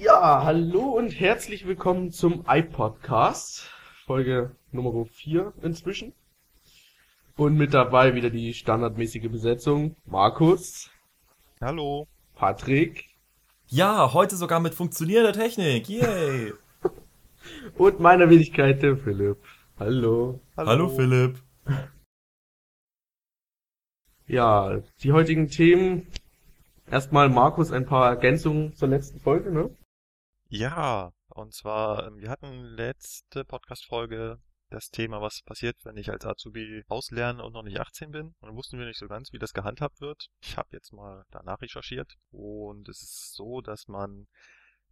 Ja, 0.00 0.44
hallo 0.44 0.96
und 0.96 1.10
herzlich 1.10 1.66
willkommen 1.66 2.12
zum 2.12 2.44
iPodcast, 2.46 3.68
Folge 4.06 4.54
Nummer 4.70 5.04
4 5.04 5.54
inzwischen. 5.60 6.12
Und 7.36 7.56
mit 7.56 7.74
dabei 7.74 8.14
wieder 8.14 8.30
die 8.30 8.54
standardmäßige 8.54 9.28
Besetzung, 9.28 9.96
Markus, 10.06 10.88
Hallo. 11.60 12.06
Patrick 12.36 13.06
Ja, 13.66 14.12
heute 14.12 14.36
sogar 14.36 14.60
mit 14.60 14.72
funktionierender 14.72 15.32
Technik. 15.32 15.88
Yay. 15.88 16.52
und 17.76 17.98
meiner 17.98 18.30
Wenigkeit, 18.30 18.80
der 18.80 18.96
Philipp. 18.98 19.38
Hallo. 19.80 20.38
Hallo. 20.56 20.90
Philipp. 20.90 21.42
Ja, 24.28 24.80
die 25.02 25.10
heutigen 25.10 25.48
Themen. 25.48 26.06
Erstmal 26.88 27.28
Markus 27.28 27.72
ein 27.72 27.84
paar 27.84 28.08
Ergänzungen 28.08 28.74
zur 28.76 28.86
letzten 28.86 29.18
Folge, 29.18 29.50
ne? 29.50 29.70
Ja, 30.50 31.12
und 31.28 31.52
zwar, 31.52 32.06
ähm, 32.06 32.16
wir 32.16 32.30
hatten 32.30 32.64
letzte 32.64 33.44
Podcast-Folge 33.44 34.40
das 34.70 34.88
Thema, 34.88 35.20
was 35.20 35.42
passiert, 35.42 35.76
wenn 35.84 35.98
ich 35.98 36.10
als 36.10 36.24
Azubi 36.24 36.84
auslerne 36.88 37.44
und 37.44 37.52
noch 37.52 37.62
nicht 37.62 37.78
18 37.78 38.12
bin. 38.12 38.28
Und 38.40 38.48
dann 38.48 38.56
wussten 38.56 38.78
wir 38.78 38.86
nicht 38.86 38.98
so 38.98 39.08
ganz, 39.08 39.30
wie 39.34 39.38
das 39.38 39.52
gehandhabt 39.52 40.00
wird. 40.00 40.30
Ich 40.40 40.56
habe 40.56 40.70
jetzt 40.72 40.94
mal 40.94 41.26
danach 41.30 41.60
recherchiert 41.60 42.14
und 42.30 42.88
es 42.88 43.02
ist 43.02 43.34
so, 43.34 43.60
dass 43.60 43.88
man 43.88 44.26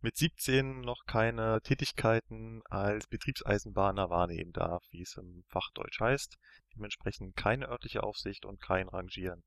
mit 0.02 0.18
17 0.18 0.82
noch 0.82 1.06
keine 1.06 1.62
Tätigkeiten 1.62 2.60
als 2.66 3.06
Betriebseisenbahner 3.06 4.10
wahrnehmen 4.10 4.52
darf, 4.52 4.84
wie 4.90 5.00
es 5.00 5.16
im 5.16 5.42
Fachdeutsch 5.48 6.00
heißt. 6.00 6.36
Dementsprechend 6.74 7.34
keine 7.34 7.68
örtliche 7.68 8.02
Aufsicht 8.02 8.44
und 8.44 8.60
kein 8.60 8.90
Rangieren. 8.90 9.42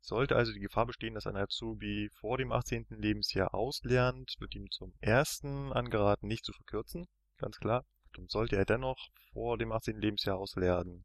Sollte 0.00 0.36
also 0.36 0.52
die 0.52 0.60
Gefahr 0.60 0.86
bestehen, 0.86 1.14
dass 1.14 1.26
ein 1.26 1.36
Azubi 1.36 2.10
vor 2.20 2.38
dem 2.38 2.52
18. 2.52 2.86
Lebensjahr 2.90 3.54
auslernt, 3.54 4.34
wird 4.38 4.54
ihm 4.54 4.70
zum 4.70 4.94
ersten 5.00 5.72
angeraten, 5.72 6.26
nicht 6.26 6.44
zu 6.44 6.52
verkürzen, 6.52 7.06
ganz 7.36 7.58
klar. 7.58 7.84
Und 8.16 8.30
sollte 8.30 8.56
er 8.56 8.64
dennoch 8.64 9.08
vor 9.32 9.58
dem 9.58 9.72
18. 9.72 10.00
Lebensjahr 10.00 10.38
auslernen, 10.38 11.04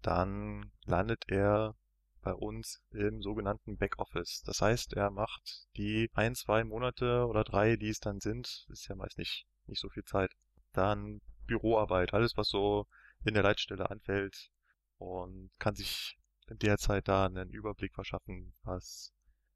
dann 0.00 0.72
landet 0.84 1.24
er 1.28 1.74
bei 2.22 2.32
uns 2.32 2.82
im 2.90 3.22
sogenannten 3.22 3.76
Backoffice. 3.76 4.42
Das 4.44 4.60
heißt, 4.60 4.94
er 4.94 5.10
macht 5.10 5.66
die 5.76 6.10
ein, 6.14 6.34
zwei 6.34 6.64
Monate 6.64 7.26
oder 7.26 7.44
drei, 7.44 7.76
die 7.76 7.88
es 7.88 8.00
dann 8.00 8.20
sind, 8.20 8.66
ist 8.68 8.88
ja 8.88 8.96
meist 8.96 9.18
nicht, 9.18 9.46
nicht 9.66 9.80
so 9.80 9.88
viel 9.88 10.04
Zeit, 10.04 10.32
dann 10.72 11.20
Büroarbeit, 11.46 12.14
alles 12.14 12.36
was 12.36 12.48
so 12.48 12.86
in 13.24 13.34
der 13.34 13.42
Leitstelle 13.42 13.90
anfällt 13.90 14.50
und 14.98 15.50
kann 15.58 15.74
sich 15.74 16.18
in 16.48 16.58
der 16.58 16.78
Zeit 16.78 17.08
da 17.08 17.26
einen 17.26 17.50
Überblick 17.50 17.94
verschaffen, 17.94 18.54
was 18.62 19.12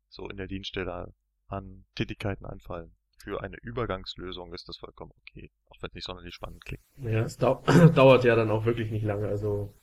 so 0.09 0.29
in 0.29 0.37
der 0.37 0.47
Dienststelle 0.47 1.15
an 1.47 1.85
Tätigkeiten 1.95 2.45
anfallen. 2.45 2.95
Für 3.19 3.43
eine 3.43 3.57
Übergangslösung 3.63 4.55
ist 4.55 4.69
das 4.69 4.79
vollkommen 4.79 5.13
okay, 5.21 5.51
auch 5.69 5.77
wenn 5.81 5.89
es 5.89 5.95
nicht 5.95 6.07
sonderlich 6.07 6.35
spannend 6.35 6.65
klingt. 6.65 6.83
Ja, 6.97 7.23
es 7.23 7.37
dau 7.37 7.63
dauert 7.95 8.25
ja 8.25 8.35
dann 8.35 8.51
auch 8.51 8.65
wirklich 8.65 8.91
nicht 8.91 9.05
lange. 9.05 9.29
Also 9.29 9.75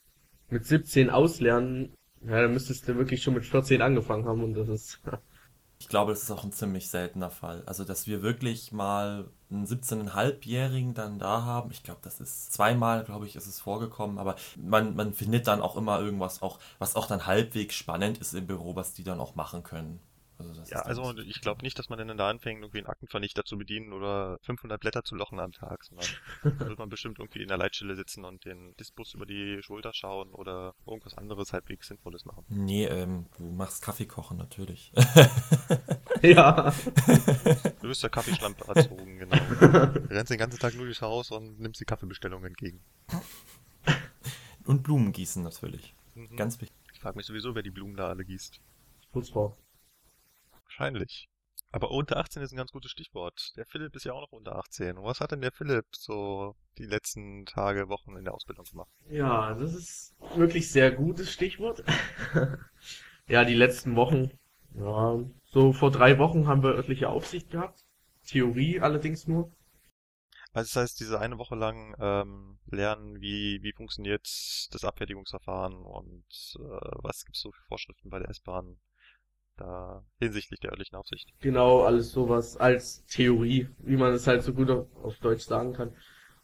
mit 0.49 0.65
17 0.65 1.09
auslernen, 1.09 1.95
ja, 2.21 2.41
dann 2.41 2.53
müsstest 2.53 2.87
du 2.87 2.95
wirklich 2.95 3.21
schon 3.21 3.35
mit 3.35 3.45
14 3.45 3.81
angefangen 3.81 4.25
haben 4.25 4.43
und 4.43 4.53
das 4.55 4.69
ist. 4.69 5.01
Ich 5.79 5.89
glaube, 5.89 6.11
das 6.11 6.23
ist 6.23 6.31
auch 6.31 6.43
ein 6.43 6.51
ziemlich 6.51 6.89
seltener 6.89 7.29
Fall. 7.29 7.63
Also, 7.65 7.83
dass 7.83 8.07
wir 8.07 8.21
wirklich 8.23 8.71
mal 8.71 9.29
einen 9.49 9.65
17,5-Jährigen 9.67 10.93
dann 10.93 11.19
da 11.19 11.43
haben, 11.43 11.71
ich 11.71 11.83
glaube, 11.83 11.99
das 12.03 12.19
ist 12.19 12.51
zweimal, 12.51 13.03
glaube 13.03 13.27
ich, 13.27 13.35
ist 13.35 13.47
es 13.47 13.59
vorgekommen, 13.59 14.17
aber 14.17 14.35
man, 14.55 14.95
man 14.95 15.13
findet 15.13 15.47
dann 15.47 15.61
auch 15.61 15.75
immer 15.77 15.99
irgendwas, 15.99 16.41
auch, 16.41 16.59
was 16.79 16.95
auch 16.95 17.07
dann 17.07 17.27
halbwegs 17.27 17.75
spannend 17.75 18.17
ist 18.17 18.33
im 18.33 18.47
Büro, 18.47 18.75
was 18.75 18.93
die 18.93 19.03
dann 19.03 19.19
auch 19.19 19.35
machen 19.35 19.63
können. 19.63 19.99
Also 20.39 20.61
ja, 20.65 20.81
also 20.81 21.17
ich 21.17 21.41
glaube 21.41 21.63
nicht, 21.63 21.77
dass 21.79 21.89
man 21.89 21.97
dann 21.99 22.17
da 22.17 22.29
anfängt, 22.29 22.61
irgendwie 22.61 22.79
einen 22.79 22.87
Aktenvernichter 22.87 23.43
zu 23.43 23.57
bedienen 23.57 23.93
oder 23.93 24.37
500 24.41 24.79
Blätter 24.79 25.03
zu 25.03 25.15
lochen 25.15 25.39
am 25.39 25.51
Tag, 25.51 25.83
sondern 25.83 26.07
da 26.59 26.67
wird 26.67 26.79
man 26.79 26.89
bestimmt 26.89 27.19
irgendwie 27.19 27.41
in 27.41 27.47
der 27.47 27.57
Leitstelle 27.57 27.95
sitzen 27.95 28.23
und 28.23 28.45
den 28.45 28.75
Disbus 28.77 29.13
über 29.13 29.25
die 29.25 29.61
Schulter 29.61 29.93
schauen 29.93 30.31
oder 30.31 30.75
irgendwas 30.85 31.17
anderes 31.17 31.53
halbwegs 31.53 31.87
Sinnvolles 31.87 32.25
machen. 32.25 32.45
Nee, 32.49 32.85
ähm, 32.85 33.25
du 33.37 33.45
machst 33.45 33.81
Kaffee 33.81 34.05
kochen, 34.05 34.37
natürlich. 34.37 34.91
ja. 36.21 36.73
Du 37.81 37.89
bist 37.89 38.03
der 38.03 38.09
Kaffeeschlampe 38.09 38.67
erzogen, 38.67 39.19
genau. 39.19 39.37
Du 39.37 40.09
rennst 40.09 40.31
den 40.31 40.37
ganzen 40.37 40.59
Tag 40.59 40.73
nur 40.75 40.85
durchs 40.85 41.01
Haus 41.01 41.31
und 41.31 41.59
nimmst 41.59 41.79
die 41.79 41.85
Kaffeebestellung 41.85 42.43
entgegen. 42.43 42.81
Und 44.65 44.83
Blumen 44.83 45.13
gießen 45.13 45.43
natürlich. 45.43 45.95
Mhm. 46.15 46.35
Ganz 46.35 46.59
wichtig. 46.59 46.75
Ich 46.93 46.99
frage 46.99 47.17
mich 47.17 47.25
sowieso, 47.25 47.55
wer 47.55 47.63
die 47.63 47.71
Blumen 47.71 47.95
da 47.95 48.09
alle 48.09 48.25
gießt. 48.25 48.59
Putzfrau. 49.11 49.55
Wahrscheinlich. 50.77 51.27
Aber 51.71 51.89
unter 51.89 52.17
18 52.17 52.43
ist 52.43 52.53
ein 52.53 52.57
ganz 52.57 52.71
gutes 52.71 52.91
Stichwort. 52.91 53.51
Der 53.57 53.65
Philipp 53.65 53.95
ist 53.95 54.05
ja 54.05 54.13
auch 54.13 54.21
noch 54.21 54.31
unter 54.31 54.57
18. 54.57 54.97
Und 54.97 55.03
was 55.05 55.19
hat 55.19 55.31
denn 55.31 55.41
der 55.41 55.51
Philipp 55.51 55.85
so 55.91 56.55
die 56.77 56.85
letzten 56.85 57.45
Tage, 57.45 57.89
Wochen 57.89 58.15
in 58.15 58.23
der 58.23 58.35
Ausbildung 58.35 58.65
gemacht? 58.65 58.89
Ja, 59.09 59.55
das 59.55 59.73
ist 59.73 60.15
wirklich 60.35 60.71
sehr 60.71 60.91
gutes 60.91 61.31
Stichwort. 61.31 61.83
ja, 63.27 63.43
die 63.43 63.55
letzten 63.55 63.95
Wochen. 63.95 64.31
Ja, 64.75 65.19
so 65.45 65.73
vor 65.73 65.89
drei 65.89 66.19
Wochen 66.19 66.47
haben 66.47 66.61
wir 66.61 66.75
örtliche 66.75 67.09
Aufsicht 67.09 67.49
gehabt. 67.49 67.83
Theorie 68.27 68.79
allerdings 68.79 69.27
nur. 69.27 69.51
Also 70.53 70.69
das 70.73 70.75
heißt, 70.75 70.99
diese 70.99 71.19
eine 71.19 71.39
Woche 71.39 71.55
lang 71.55 71.95
ähm, 71.99 72.59
lernen, 72.67 73.19
wie, 73.19 73.61
wie 73.63 73.73
funktioniert 73.73 74.27
das 74.71 74.83
Abfertigungsverfahren 74.83 75.75
und 75.75 76.25
äh, 76.55 76.89
was 77.01 77.25
gibt 77.25 77.35
es 77.35 77.41
so 77.41 77.51
für 77.51 77.63
Vorschriften 77.63 78.09
bei 78.09 78.19
der 78.19 78.29
S-Bahn 78.29 78.77
da 79.57 80.03
hinsichtlich 80.19 80.59
der 80.59 80.71
örtlichen 80.71 80.95
Aufsicht. 80.95 81.33
Genau, 81.41 81.81
alles 81.81 82.11
sowas 82.11 82.57
als 82.57 83.05
Theorie, 83.05 83.67
wie 83.79 83.97
man 83.97 84.13
es 84.13 84.27
halt 84.27 84.43
so 84.43 84.53
gut 84.53 84.69
auf, 84.69 84.87
auf 85.03 85.17
Deutsch 85.19 85.43
sagen 85.43 85.73
kann. 85.73 85.93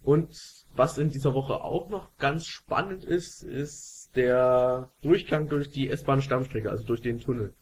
Und 0.02 0.66
was 0.76 0.98
in 0.98 1.10
dieser 1.10 1.34
Woche 1.34 1.62
auch 1.62 1.90
noch 1.90 2.18
ganz 2.18 2.46
spannend 2.46 3.06
ist, 3.06 3.44
ist 3.44 4.12
der 4.16 4.92
Durchgang 5.02 5.48
durch 5.48 5.70
die 5.70 5.90
S-Bahn-Stammstrecke, 5.90 6.70
also 6.70 6.84
durch 6.84 7.02
den 7.02 7.20
Tunnel. 7.20 7.54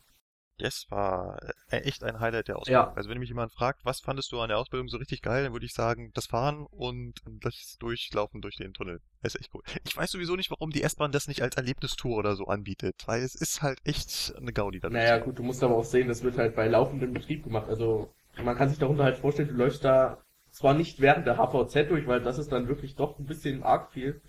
Das 0.62 0.86
war 0.90 1.40
äh, 1.70 1.78
echt 1.78 2.04
ein 2.04 2.20
Highlight 2.20 2.48
der 2.48 2.58
Ausbildung. 2.58 2.86
Ja. 2.86 2.94
Also 2.94 3.10
wenn 3.10 3.18
mich 3.18 3.30
jemand 3.30 3.52
fragt, 3.52 3.84
was 3.84 4.00
fandest 4.00 4.32
du 4.32 4.40
an 4.40 4.50
der 4.50 4.60
Ausbildung 4.60 4.88
so 4.90 4.98
richtig 4.98 5.22
geil, 5.22 5.44
dann 5.44 5.54
würde 5.54 5.66
ich 5.66 5.74
sagen, 5.74 6.12
das 6.14 6.28
Fahren 6.28 6.68
und 6.70 7.16
das 7.26 7.78
Durchlaufen 7.80 8.42
durch 8.42 8.58
den 8.58 8.74
Tunnel. 8.74 9.02
Das 9.22 9.34
ist 9.34 9.42
echt 9.42 9.54
cool. 9.54 9.64
Ich 9.86 9.98
weiß 9.98 10.12
sowieso 10.12 10.36
nicht, 10.36 10.52
warum 10.52 10.70
die 10.70 10.84
S-Bahn 10.84 11.12
das 11.12 11.28
nicht 11.28 11.42
als 11.42 11.58
Erlebnistour 11.58 12.18
oder 12.18 12.36
so 12.36 12.46
anbietet, 12.46 13.04
weil 13.08 13.24
es 13.24 13.36
ist 13.36 13.62
halt 13.62 13.80
echt 13.84 14.34
eine 14.38 14.54
Gaudi 14.54 14.80
da 14.80 14.90
Naja, 14.90 15.18
gut, 15.18 15.40
du 15.40 15.44
musst 15.44 15.64
aber 15.64 15.76
auch 15.76 15.84
sehen, 15.84 16.08
das 16.08 16.24
wird 16.24 16.38
halt 16.38 16.56
bei 16.56 16.68
laufendem 16.68 17.14
Betrieb 17.14 17.44
gemacht. 17.44 17.68
Also 17.68 18.14
man 18.44 18.56
kann 18.56 18.70
sich 18.70 18.78
darunter 18.78 19.04
halt 19.04 19.18
vorstellen, 19.18 19.50
du 19.50 19.56
läufst 19.56 19.84
da 19.84 20.20
zwar 20.52 20.74
nicht 20.74 21.02
während 21.02 21.26
der 21.26 21.38
HVZ 21.38 21.90
durch, 21.90 22.08
weil 22.08 22.22
das 22.22 22.38
ist 22.38 22.52
dann 22.52 22.68
wirklich 22.68 22.96
doch 22.96 23.18
ein 23.18 23.26
bisschen 23.26 23.64
arg 23.64 23.92
viel. 23.92 24.22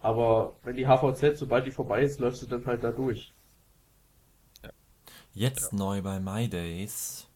Aber 0.00 0.56
wenn 0.62 0.76
die 0.76 0.86
HVZ, 0.86 1.38
sobald 1.38 1.66
die 1.66 1.70
vorbei 1.70 2.02
ist, 2.02 2.20
läufst 2.20 2.42
du 2.42 2.46
dann 2.46 2.66
halt 2.66 2.84
da 2.84 2.92
durch. 2.92 3.34
Jetzt 5.38 5.74
neu 5.74 6.00
bei 6.00 6.18
MyDays. 6.18 7.28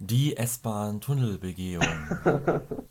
Die 0.00 0.36
S-Bahn-Tunnelbegehung. 0.36 1.86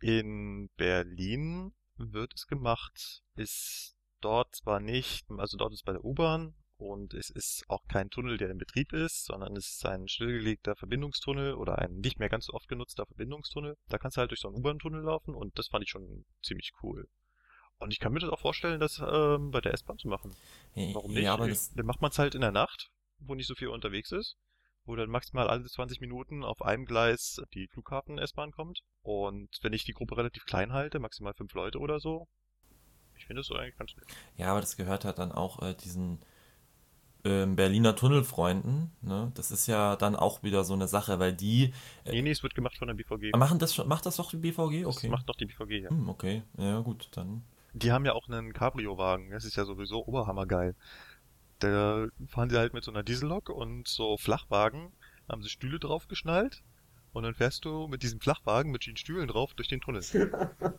In 0.00 0.68
Berlin 0.76 1.72
wird 1.96 2.34
es 2.34 2.48
gemacht, 2.48 3.22
ist 3.36 3.94
dort 4.20 4.52
zwar 4.56 4.80
nicht, 4.80 5.30
also 5.30 5.56
dort 5.56 5.74
ist 5.74 5.84
bei 5.84 5.92
der 5.92 6.04
U-Bahn 6.04 6.56
und 6.76 7.14
es 7.14 7.30
ist 7.30 7.62
auch 7.68 7.86
kein 7.86 8.10
Tunnel, 8.10 8.36
der 8.36 8.50
in 8.50 8.58
Betrieb 8.58 8.92
ist, 8.92 9.26
sondern 9.26 9.54
es 9.54 9.68
ist 9.68 9.86
ein 9.86 10.08
stillgelegter 10.08 10.74
Verbindungstunnel 10.74 11.54
oder 11.54 11.78
ein 11.78 11.98
nicht 11.98 12.18
mehr 12.18 12.28
ganz 12.28 12.46
so 12.46 12.54
oft 12.54 12.66
genutzter 12.66 13.06
Verbindungstunnel. 13.06 13.76
Da 13.86 13.98
kannst 13.98 14.16
du 14.16 14.22
halt 14.22 14.32
durch 14.32 14.40
so 14.40 14.48
einen 14.48 14.56
U-Bahn-Tunnel 14.56 15.02
laufen 15.02 15.36
und 15.36 15.56
das 15.56 15.68
fand 15.68 15.84
ich 15.84 15.90
schon 15.90 16.24
ziemlich 16.42 16.72
cool. 16.82 17.08
Und 17.78 17.92
ich 17.92 18.00
kann 18.00 18.12
mir 18.12 18.18
das 18.18 18.30
auch 18.30 18.40
vorstellen, 18.40 18.80
das 18.80 18.98
ähm, 18.98 19.52
bei 19.52 19.60
der 19.60 19.72
S-Bahn 19.72 19.98
zu 19.98 20.08
machen. 20.08 20.34
Warum 20.74 21.12
nicht? 21.12 21.22
Ja, 21.22 21.34
aber 21.34 21.46
das, 21.46 21.72
Dann 21.74 21.86
macht 21.86 22.02
man 22.02 22.10
es 22.10 22.18
halt 22.18 22.34
in 22.34 22.40
der 22.40 22.50
Nacht, 22.50 22.90
wo 23.18 23.34
nicht 23.34 23.46
so 23.48 23.54
viel 23.54 23.68
unterwegs 23.68 24.12
ist, 24.12 24.36
wo 24.84 24.96
dann 24.96 25.10
maximal 25.10 25.48
alle 25.48 25.64
20 25.64 26.00
Minuten 26.00 26.44
auf 26.44 26.62
einem 26.62 26.84
Gleis 26.86 27.40
die 27.54 27.68
Flughafen-S-Bahn 27.68 28.52
kommt. 28.52 28.80
Und 29.02 29.48
wenn 29.62 29.72
ich 29.72 29.84
die 29.84 29.92
Gruppe 29.92 30.16
relativ 30.16 30.44
klein 30.44 30.72
halte, 30.72 30.98
maximal 30.98 31.34
fünf 31.34 31.52
Leute 31.54 31.78
oder 31.78 32.00
so, 32.00 32.26
ich 33.16 33.26
finde 33.26 33.40
das 33.40 33.46
so 33.48 33.54
eigentlich 33.54 33.76
ganz 33.76 33.94
nett. 33.96 34.06
ja, 34.36 34.50
aber 34.50 34.60
das 34.60 34.76
gehört 34.76 35.04
halt 35.04 35.18
dann 35.18 35.32
auch 35.32 35.60
äh, 35.62 35.74
diesen 35.74 36.20
ähm, 37.24 37.56
Berliner 37.56 37.96
Tunnelfreunden. 37.96 38.92
Ne? 39.02 39.32
Das 39.34 39.50
ist 39.50 39.66
ja 39.66 39.96
dann 39.96 40.14
auch 40.14 40.42
wieder 40.44 40.62
so 40.64 40.74
eine 40.74 40.86
Sache, 40.86 41.18
weil 41.18 41.32
die 41.34 41.72
äh, 42.04 42.12
Nee, 42.12 42.22
nee, 42.22 42.30
es 42.30 42.42
wird 42.44 42.54
gemacht 42.54 42.78
von 42.78 42.86
der 42.88 42.94
BVG. 42.94 43.36
machen 43.36 43.58
das 43.58 43.76
macht 43.86 44.06
das 44.06 44.16
doch 44.16 44.30
die 44.30 44.36
BVG? 44.36 44.84
Das 44.84 44.96
Okay. 44.98 45.08
macht 45.08 45.28
doch 45.28 45.34
die 45.36 45.46
BVG, 45.46 45.82
ja. 45.82 45.90
Hm, 45.90 46.08
okay, 46.08 46.42
ja 46.56 46.78
gut, 46.80 47.08
dann. 47.12 47.42
Die 47.74 47.90
haben 47.92 48.06
ja 48.06 48.12
auch 48.12 48.28
einen 48.28 48.52
Cabrio-Wagen. 48.52 49.30
Das 49.30 49.44
ist 49.44 49.56
ja 49.56 49.64
sowieso 49.64 50.06
oberhammergeil. 50.06 50.74
Da 51.58 52.06
fahren 52.28 52.50
sie 52.50 52.58
halt 52.58 52.74
mit 52.74 52.84
so 52.84 52.90
einer 52.90 53.02
Diesellok 53.02 53.50
und 53.50 53.88
so 53.88 54.16
Flachwagen, 54.16 54.92
haben 55.28 55.42
sie 55.42 55.48
Stühle 55.48 55.78
draufgeschnallt 55.78 56.62
und 57.12 57.24
dann 57.24 57.34
fährst 57.34 57.64
du 57.64 57.88
mit 57.88 58.02
diesem 58.02 58.20
Flachwagen 58.20 58.70
mit 58.70 58.86
den 58.86 58.96
Stühlen 58.96 59.28
drauf 59.28 59.54
durch 59.54 59.68
den 59.68 59.80
Tunnel. 59.80 60.02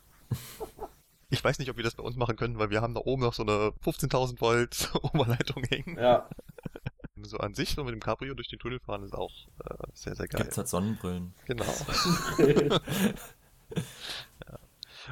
Ich 1.32 1.44
weiß 1.44 1.60
nicht, 1.60 1.70
ob 1.70 1.76
wir 1.76 1.84
das 1.84 1.94
bei 1.94 2.02
uns 2.02 2.16
machen 2.16 2.34
können, 2.34 2.58
weil 2.58 2.70
wir 2.70 2.82
haben 2.82 2.92
da 2.92 3.02
oben 3.04 3.22
noch 3.22 3.34
so 3.34 3.44
eine 3.44 3.72
15.000 3.84 4.40
Volt 4.40 4.90
Oberleitung 5.02 5.62
hängen. 5.62 5.96
Ja, 5.96 6.28
So 7.22 7.38
an 7.38 7.54
sich, 7.54 7.74
so 7.74 7.84
mit 7.84 7.92
dem 7.92 8.00
Cabrio 8.00 8.34
durch 8.34 8.48
den 8.48 8.58
Tunnel 8.58 8.80
fahren, 8.80 9.04
ist 9.04 9.14
auch 9.14 9.32
äh, 9.64 9.74
sehr, 9.92 10.14
sehr 10.14 10.26
geil. 10.26 10.42
Gibt's 10.42 10.56
halt 10.56 10.68
Sonnenbrillen. 10.68 11.34
Genau. 11.46 11.64
ja. 12.38 12.80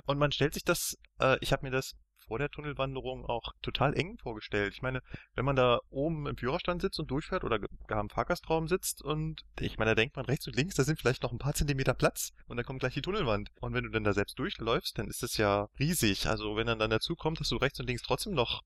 Und 0.07 0.19
man 0.19 0.33
stellt 0.33 0.55
sich 0.55 0.65
das, 0.65 0.99
äh, 1.21 1.37
ich 1.41 1.53
habe 1.53 1.67
mir 1.67 1.71
das 1.71 1.95
vor 2.29 2.39
der 2.39 2.51
Tunnelwanderung 2.51 3.25
auch 3.25 3.53
total 3.63 3.95
eng 3.95 4.19
vorgestellt. 4.19 4.75
Ich 4.75 4.83
meine, 4.83 5.01
wenn 5.35 5.45
man 5.45 5.57
da 5.57 5.81
oben 5.91 6.27
im 6.27 6.37
Führerstand 6.37 6.83
sitzt 6.83 7.01
und 7.01 7.11
durchfährt 7.11 7.43
oder 7.43 7.59
gar 7.87 8.01
im 8.01 8.11
Fahrgastraum 8.11 8.69
sitzt 8.69 9.03
und 9.03 9.45
ich 9.59 9.79
meine, 9.79 9.93
da 9.93 9.95
denkt 9.97 10.17
man 10.17 10.27
rechts 10.27 10.47
und 10.47 10.57
links, 10.57 10.77
da 10.77 10.85
sind 10.85 10.99
vielleicht 10.99 11.23
noch 11.23 11.33
ein 11.33 11.39
paar 11.39 11.55
Zentimeter 11.55 11.95
Platz 11.95 12.33
und 12.47 12.57
dann 12.57 12.67
kommt 12.67 12.81
gleich 12.81 12.95
die 12.95 13.03
Tunnelwand. 13.03 13.51
Und 13.61 13.75
wenn 13.75 13.85
du 13.85 13.91
dann 13.91 14.05
da 14.05 14.13
selbst 14.13 14.39
durchläufst, 14.39 14.99
dann 14.99 15.09
ist 15.09 15.23
das 15.23 15.37
ja 15.37 15.69
riesig. 15.79 16.27
Also 16.27 16.57
wenn 16.57 16.67
dann 16.67 16.79
dann 16.79 16.91
dazu 16.91 17.17
kommt, 17.17 17.41
dass 17.41 17.49
du 17.49 17.57
rechts 17.57 17.81
und 17.81 17.87
links 17.87 18.03
trotzdem 18.03 18.35
noch 18.35 18.63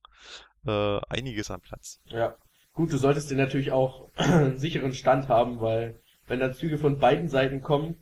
äh, 0.67 1.01
einiges 1.09 1.51
an 1.51 1.61
Platz. 1.61 2.01
Ja. 2.07 2.37
Gut, 2.75 2.91
du 2.91 2.97
solltest 2.97 3.31
dir 3.31 3.37
natürlich 3.37 3.71
auch 3.71 4.09
einen 4.17 4.57
sicheren 4.59 4.95
Stand 4.95 5.29
haben, 5.29 5.61
weil 5.61 6.01
wenn 6.27 6.41
da 6.41 6.53
Züge 6.53 6.79
von 6.79 6.99
beiden 6.99 7.29
Seiten 7.29 7.61
kommen, 7.61 7.97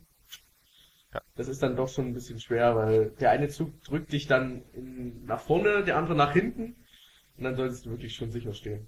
Ja. 1.13 1.21
das 1.35 1.47
ist 1.47 1.61
dann 1.61 1.75
doch 1.75 1.89
schon 1.89 2.07
ein 2.07 2.13
bisschen 2.13 2.39
schwer, 2.39 2.75
weil 2.75 3.11
der 3.19 3.31
eine 3.31 3.49
Zug 3.49 3.83
drückt 3.83 4.13
dich 4.13 4.27
dann 4.27 4.63
in, 4.73 5.25
nach 5.25 5.41
vorne, 5.41 5.83
der 5.83 5.97
andere 5.97 6.15
nach 6.15 6.31
hinten 6.31 6.75
und 7.37 7.43
dann 7.43 7.55
solltest 7.55 7.85
du 7.85 7.91
wirklich 7.91 8.15
schon 8.15 8.31
sicher 8.31 8.53
stehen. 8.53 8.87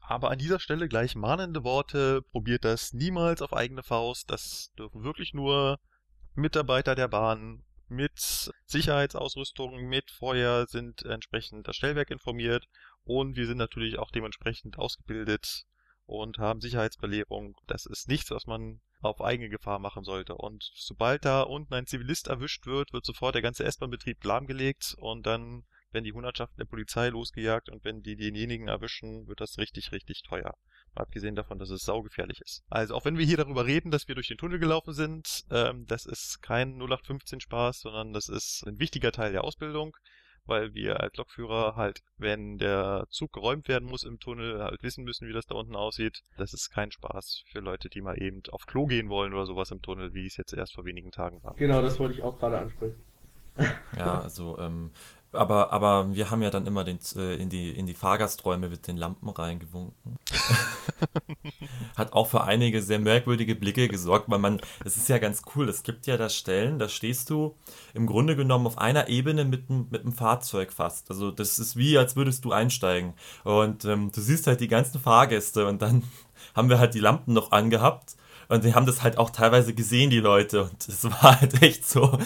Aber 0.00 0.30
an 0.30 0.38
dieser 0.38 0.58
Stelle 0.58 0.88
gleich 0.88 1.14
mahnende 1.14 1.62
Worte. 1.62 2.22
Probiert 2.32 2.64
das 2.64 2.92
niemals 2.92 3.42
auf 3.42 3.52
eigene 3.52 3.84
Faust. 3.84 4.28
Das 4.28 4.72
dürfen 4.76 5.04
wirklich 5.04 5.34
nur 5.34 5.78
Mitarbeiter 6.34 6.96
der 6.96 7.06
Bahn 7.06 7.62
mit 7.90 8.50
Sicherheitsausrüstung, 8.66 9.88
mit 9.88 10.10
Feuer 10.10 10.66
sind 10.66 11.04
entsprechend 11.04 11.66
das 11.66 11.76
Stellwerk 11.76 12.10
informiert 12.10 12.66
und 13.04 13.36
wir 13.36 13.46
sind 13.46 13.58
natürlich 13.58 13.98
auch 13.98 14.10
dementsprechend 14.12 14.78
ausgebildet 14.78 15.64
und 16.06 16.38
haben 16.38 16.60
Sicherheitsbelehrung. 16.60 17.56
Das 17.66 17.86
ist 17.86 18.08
nichts, 18.08 18.30
was 18.30 18.46
man 18.46 18.80
auf 19.00 19.20
eigene 19.20 19.48
Gefahr 19.48 19.78
machen 19.78 20.04
sollte. 20.04 20.34
Und 20.34 20.70
sobald 20.74 21.24
da 21.24 21.42
unten 21.42 21.74
ein 21.74 21.86
Zivilist 21.86 22.28
erwischt 22.28 22.66
wird, 22.66 22.92
wird 22.92 23.04
sofort 23.04 23.34
der 23.34 23.42
ganze 23.42 23.64
S-Bahn-Betrieb 23.64 24.22
lahmgelegt 24.24 24.94
und 24.98 25.26
dann 25.26 25.64
werden 25.92 26.04
die 26.04 26.12
Hundertschaften 26.12 26.58
der 26.58 26.66
Polizei 26.66 27.08
losgejagt 27.08 27.68
und 27.68 27.84
wenn 27.84 28.02
die 28.02 28.16
denjenigen 28.16 28.68
erwischen, 28.68 29.26
wird 29.26 29.40
das 29.40 29.58
richtig, 29.58 29.92
richtig 29.92 30.22
teuer. 30.22 30.54
Mal 30.94 31.02
Abgesehen 31.02 31.34
davon, 31.34 31.58
dass 31.58 31.70
es 31.70 31.82
saugefährlich 31.82 32.40
ist. 32.40 32.62
Also 32.68 32.94
auch 32.94 33.04
wenn 33.04 33.18
wir 33.18 33.26
hier 33.26 33.36
darüber 33.36 33.66
reden, 33.66 33.90
dass 33.90 34.08
wir 34.08 34.14
durch 34.14 34.28
den 34.28 34.38
Tunnel 34.38 34.58
gelaufen 34.58 34.92
sind, 34.92 35.44
ähm, 35.50 35.86
das 35.86 36.06
ist 36.06 36.42
kein 36.42 36.74
0815 36.74 37.40
Spaß, 37.40 37.80
sondern 37.80 38.12
das 38.12 38.28
ist 38.28 38.64
ein 38.66 38.78
wichtiger 38.78 39.12
Teil 39.12 39.32
der 39.32 39.44
Ausbildung, 39.44 39.96
weil 40.46 40.74
wir 40.74 41.00
als 41.00 41.16
Lokführer 41.16 41.76
halt, 41.76 42.00
wenn 42.18 42.58
der 42.58 43.06
Zug 43.10 43.32
geräumt 43.32 43.68
werden 43.68 43.88
muss 43.88 44.04
im 44.04 44.18
Tunnel, 44.18 44.62
halt 44.62 44.82
wissen 44.82 45.04
müssen, 45.04 45.28
wie 45.28 45.32
das 45.32 45.46
da 45.46 45.54
unten 45.54 45.76
aussieht. 45.76 46.22
Das 46.36 46.52
ist 46.52 46.70
kein 46.70 46.90
Spaß 46.90 47.44
für 47.50 47.60
Leute, 47.60 47.88
die 47.88 48.00
mal 48.00 48.20
eben 48.20 48.42
auf 48.50 48.66
Klo 48.66 48.86
gehen 48.86 49.08
wollen 49.08 49.32
oder 49.32 49.46
sowas 49.46 49.70
im 49.70 49.82
Tunnel, 49.82 50.14
wie 50.14 50.26
es 50.26 50.36
jetzt 50.36 50.52
erst 50.52 50.74
vor 50.74 50.84
wenigen 50.84 51.10
Tagen 51.10 51.42
war. 51.42 51.54
Genau, 51.54 51.82
das 51.82 51.98
wollte 51.98 52.14
ich 52.14 52.22
auch 52.22 52.38
gerade 52.38 52.58
ansprechen. 52.58 53.02
Ja, 53.96 54.20
also, 54.20 54.58
ähm, 54.58 54.92
aber, 55.32 55.72
aber 55.72 56.12
wir 56.14 56.30
haben 56.30 56.42
ja 56.42 56.50
dann 56.50 56.66
immer 56.66 56.84
den, 56.84 56.98
äh, 57.16 57.36
in 57.36 57.48
die, 57.48 57.70
in 57.70 57.86
die 57.86 57.94
Fahrgasträume 57.94 58.68
mit 58.68 58.86
den 58.86 58.96
Lampen 58.96 59.28
reingewunken. 59.28 60.16
Hat 61.96 62.12
auch 62.12 62.28
für 62.28 62.44
einige 62.44 62.82
sehr 62.82 62.98
merkwürdige 62.98 63.54
Blicke 63.54 63.88
gesorgt, 63.88 64.28
weil 64.28 64.38
man, 64.38 64.60
es 64.84 64.96
ist 64.96 65.08
ja 65.08 65.18
ganz 65.18 65.42
cool, 65.54 65.68
es 65.68 65.82
gibt 65.82 66.06
ja 66.06 66.16
da 66.16 66.28
Stellen, 66.28 66.78
da 66.78 66.88
stehst 66.88 67.30
du 67.30 67.54
im 67.94 68.06
Grunde 68.06 68.34
genommen 68.34 68.66
auf 68.66 68.78
einer 68.78 69.08
Ebene 69.08 69.44
mit 69.44 69.68
dem, 69.68 69.86
mit 69.90 70.02
dem 70.02 70.12
Fahrzeug 70.12 70.72
fast. 70.72 71.10
Also 71.10 71.30
das 71.30 71.58
ist 71.58 71.76
wie, 71.76 71.96
als 71.96 72.16
würdest 72.16 72.44
du 72.44 72.52
einsteigen. 72.52 73.14
Und 73.44 73.84
ähm, 73.84 74.10
du 74.12 74.20
siehst 74.20 74.46
halt 74.46 74.60
die 74.60 74.68
ganzen 74.68 75.00
Fahrgäste 75.00 75.66
und 75.66 75.80
dann 75.82 76.02
haben 76.54 76.68
wir 76.68 76.78
halt 76.78 76.94
die 76.94 77.00
Lampen 77.00 77.34
noch 77.34 77.52
angehabt. 77.52 78.16
Und 78.50 78.64
die 78.64 78.74
haben 78.74 78.84
das 78.84 79.02
halt 79.02 79.16
auch 79.16 79.30
teilweise 79.30 79.72
gesehen, 79.74 80.10
die 80.10 80.18
Leute. 80.18 80.64
Und 80.64 80.88
es 80.88 81.04
war 81.04 81.22
halt 81.40 81.62
echt 81.62 81.88
so, 81.88 82.18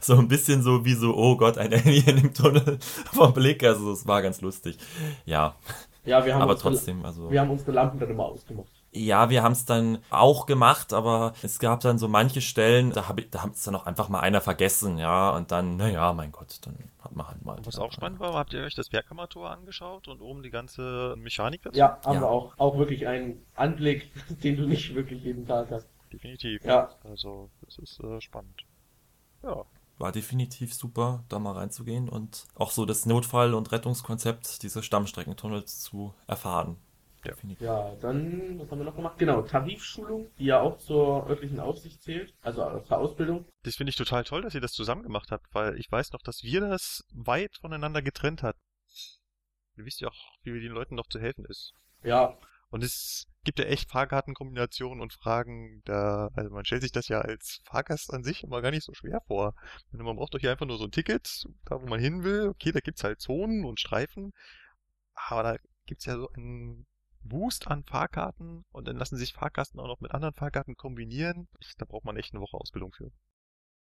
so 0.00 0.16
ein 0.16 0.26
bisschen 0.26 0.62
so 0.62 0.84
wie 0.84 0.94
so, 0.94 1.16
oh 1.16 1.36
Gott, 1.36 1.56
ein 1.56 1.72
Alien 1.72 2.18
im 2.18 2.34
Tunnel 2.34 2.78
vom 3.12 3.32
Blick. 3.32 3.62
Also 3.62 3.92
es 3.92 4.06
war 4.06 4.22
ganz 4.22 4.40
lustig. 4.40 4.76
Ja, 5.24 5.54
Ja, 6.04 6.24
wir 6.24 6.34
haben, 6.34 6.42
aber 6.42 6.52
unsere, 6.52 6.74
trotzdem, 6.74 7.04
also. 7.04 7.30
wir 7.30 7.40
haben 7.40 7.50
unsere 7.50 7.70
Lampen 7.70 8.00
dann 8.00 8.10
immer 8.10 8.24
ausgemacht. 8.24 8.79
Ja, 8.92 9.30
wir 9.30 9.44
haben 9.44 9.52
es 9.52 9.64
dann 9.64 9.98
auch 10.10 10.46
gemacht, 10.46 10.92
aber 10.92 11.32
es 11.42 11.60
gab 11.60 11.78
dann 11.80 11.96
so 11.98 12.08
manche 12.08 12.40
Stellen, 12.40 12.90
da, 12.90 13.08
hab 13.08 13.20
ich, 13.20 13.30
da 13.30 13.44
hat 13.44 13.54
es 13.54 13.62
dann 13.62 13.76
auch 13.76 13.86
einfach 13.86 14.08
mal 14.08 14.18
einer 14.18 14.40
vergessen, 14.40 14.98
ja. 14.98 15.30
Und 15.30 15.52
dann, 15.52 15.76
naja, 15.76 16.12
mein 16.12 16.32
Gott, 16.32 16.58
dann 16.62 16.76
hat 17.00 17.14
man 17.14 17.28
halt 17.28 17.44
mal. 17.44 17.58
Was 17.64 17.78
auch 17.78 17.92
spannend 17.92 18.18
war, 18.18 18.34
habt 18.34 18.52
ihr 18.52 18.62
euch 18.64 18.74
das 18.74 18.92
Werkkammertor 18.92 19.48
angeschaut 19.50 20.08
und 20.08 20.20
oben 20.20 20.42
die 20.42 20.50
ganze 20.50 21.14
Mechanik 21.16 21.62
dazu? 21.62 21.78
Ja, 21.78 22.00
haben 22.04 22.14
Ja. 22.14 22.20
wir 22.22 22.28
auch. 22.28 22.52
Auch 22.58 22.78
wirklich 22.78 23.06
einen 23.06 23.46
Anblick, 23.54 24.10
den 24.42 24.56
du 24.56 24.66
nicht 24.66 24.92
wirklich 24.94 25.22
jeden 25.22 25.46
Tag 25.46 25.70
hast. 25.70 25.86
Definitiv. 26.12 26.64
Ja. 26.64 26.90
Also, 27.04 27.48
das 27.64 27.78
ist 27.78 28.00
äh, 28.00 28.20
spannend. 28.20 28.64
Ja. 29.44 29.64
War 29.98 30.10
definitiv 30.10 30.74
super, 30.74 31.22
da 31.28 31.38
mal 31.38 31.52
reinzugehen 31.52 32.08
und 32.08 32.46
auch 32.56 32.72
so 32.72 32.86
das 32.86 33.06
Notfall- 33.06 33.54
und 33.54 33.70
Rettungskonzept 33.70 34.64
dieses 34.64 34.84
Stammstreckentunnels 34.84 35.78
zu 35.78 36.12
erfahren. 36.26 36.76
Ja. 37.24 37.34
Definitiv. 37.34 37.60
Ja, 37.60 37.94
dann, 37.96 38.58
was 38.58 38.70
haben 38.70 38.78
wir 38.78 38.84
noch 38.84 38.96
gemacht? 38.96 39.18
Genau, 39.18 39.42
Tarifschulung, 39.42 40.30
die 40.38 40.46
ja 40.46 40.60
auch 40.60 40.78
zur 40.78 41.28
örtlichen 41.28 41.60
Aufsicht 41.60 42.02
zählt, 42.02 42.34
also 42.42 42.80
zur 42.80 42.98
Ausbildung. 42.98 43.46
Das 43.62 43.76
finde 43.76 43.90
ich 43.90 43.96
total 43.96 44.24
toll, 44.24 44.42
dass 44.42 44.54
ihr 44.54 44.60
das 44.62 44.72
zusammen 44.72 45.02
gemacht 45.02 45.30
habt, 45.30 45.46
weil 45.54 45.78
ich 45.78 45.90
weiß 45.92 46.12
noch, 46.12 46.22
dass 46.22 46.42
wir 46.42 46.60
das 46.60 47.04
weit 47.12 47.56
voneinander 47.60 48.00
getrennt 48.02 48.42
hatten. 48.42 48.58
Ihr 49.76 49.84
wisst 49.84 50.00
ja 50.00 50.08
auch, 50.08 50.36
wie 50.42 50.60
den 50.60 50.72
Leuten 50.72 50.94
noch 50.94 51.08
zu 51.08 51.20
helfen 51.20 51.44
ist. 51.46 51.74
Ja, 52.02 52.38
Und 52.70 52.82
es 52.84 53.26
gibt 53.44 53.58
ja 53.58 53.64
echt 53.64 53.90
Fahrkartenkombinationen 53.90 55.00
und 55.00 55.12
Fragen, 55.12 55.82
da, 55.84 56.30
also 56.34 56.50
man 56.50 56.64
stellt 56.64 56.82
sich 56.82 56.92
das 56.92 57.08
ja 57.08 57.20
als 57.20 57.60
Fahrgast 57.64 58.12
an 58.12 58.22
sich 58.22 58.44
immer 58.44 58.62
gar 58.62 58.70
nicht 58.70 58.84
so 58.84 58.94
schwer 58.94 59.20
vor. 59.26 59.54
Man 59.90 60.16
braucht 60.16 60.34
doch 60.34 60.38
hier 60.38 60.50
einfach 60.52 60.66
nur 60.66 60.78
so 60.78 60.84
ein 60.84 60.90
Ticket, 60.92 61.46
da 61.64 61.80
wo 61.80 61.86
man 61.86 62.00
hin 62.00 62.22
will. 62.22 62.48
Okay, 62.48 62.72
da 62.72 62.80
gibt's 62.80 63.02
halt 63.04 63.20
Zonen 63.20 63.64
und 63.64 63.80
Streifen. 63.80 64.32
Aber 65.14 65.42
da 65.42 65.56
gibt's 65.86 66.04
ja 66.06 66.16
so 66.16 66.30
einen 66.32 66.86
Boost 67.22 67.68
an 67.68 67.84
Fahrkarten 67.84 68.64
und 68.72 68.88
dann 68.88 68.96
lassen 68.96 69.16
sich 69.16 69.32
Fahrkarten 69.32 69.80
auch 69.80 69.86
noch 69.86 70.00
mit 70.00 70.12
anderen 70.12 70.34
Fahrkarten 70.34 70.76
kombinieren. 70.76 71.48
Da 71.78 71.84
braucht 71.84 72.04
man 72.04 72.16
echt 72.16 72.34
eine 72.34 72.40
Woche 72.42 72.56
Ausbildung 72.56 72.92
für. 72.92 73.10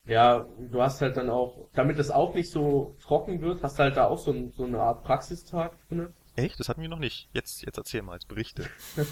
ja, 0.06 0.46
du 0.58 0.82
hast 0.82 1.00
halt 1.02 1.16
dann 1.16 1.30
auch, 1.30 1.68
damit 1.74 1.98
es 1.98 2.10
auch 2.10 2.34
nicht 2.34 2.50
so 2.50 2.96
trocken 3.00 3.40
wird, 3.40 3.62
hast 3.62 3.78
halt 3.78 3.96
da 3.96 4.06
auch 4.06 4.18
so, 4.18 4.32
ein, 4.32 4.52
so 4.52 4.64
eine 4.64 4.80
Art 4.80 5.02
Praxistag 5.04 5.76
drin. 5.88 6.14
Echt? 6.36 6.60
Das 6.60 6.68
hatten 6.68 6.82
wir 6.82 6.88
noch 6.88 6.98
nicht. 6.98 7.28
Jetzt, 7.32 7.62
jetzt 7.64 7.78
erzähl 7.78 8.02
mal 8.02 8.12
als 8.12 8.26
Berichte. 8.26 8.68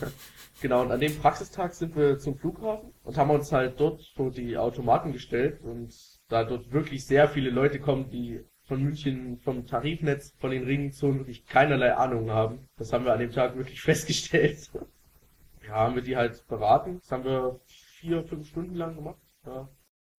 Genau, 0.61 0.83
und 0.83 0.93
an 0.93 1.01
dem 1.01 1.19
Praxistag 1.19 1.75
sind 1.75 1.97
wir 1.97 2.19
zum 2.19 2.39
Flughafen 2.39 2.95
und 3.03 3.19
haben 3.19 3.31
uns 3.31 3.53
halt 3.53 3.79
dort 3.81 4.03
vor 4.15 4.31
die 4.31 4.57
Automaten 4.57 5.13
gestellt 5.13 5.61
und 5.63 5.93
da 6.29 6.45
dort 6.45 6.71
wirklich 6.71 7.05
sehr 7.05 7.29
viele 7.29 7.51
Leute 7.51 7.81
kommen, 7.81 8.09
die 8.09 8.45
von 8.65 8.83
München, 8.83 9.39
vom 9.39 9.67
Tarifnetz, 9.67 10.35
von 10.39 10.51
den 10.51 10.65
Ringzonen 10.65 11.21
wirklich 11.21 11.47
keinerlei 11.47 11.95
Ahnung 11.95 12.31
haben. 12.31 12.69
Das 12.77 12.93
haben 12.93 13.05
wir 13.05 13.13
an 13.13 13.21
dem 13.21 13.31
Tag 13.31 13.57
wirklich 13.57 13.81
festgestellt. 13.83 14.71
Ja, 15.67 15.75
haben 15.75 15.95
wir 15.95 16.03
die 16.03 16.17
halt 16.17 16.47
beraten. 16.49 16.99
Das 17.01 17.11
haben 17.11 17.25
wir 17.25 17.61
vier, 17.67 18.25
fünf 18.25 18.49
Stunden 18.49 18.75
lang 18.75 18.97
gemacht. 18.97 19.21
Ja. 19.47 19.69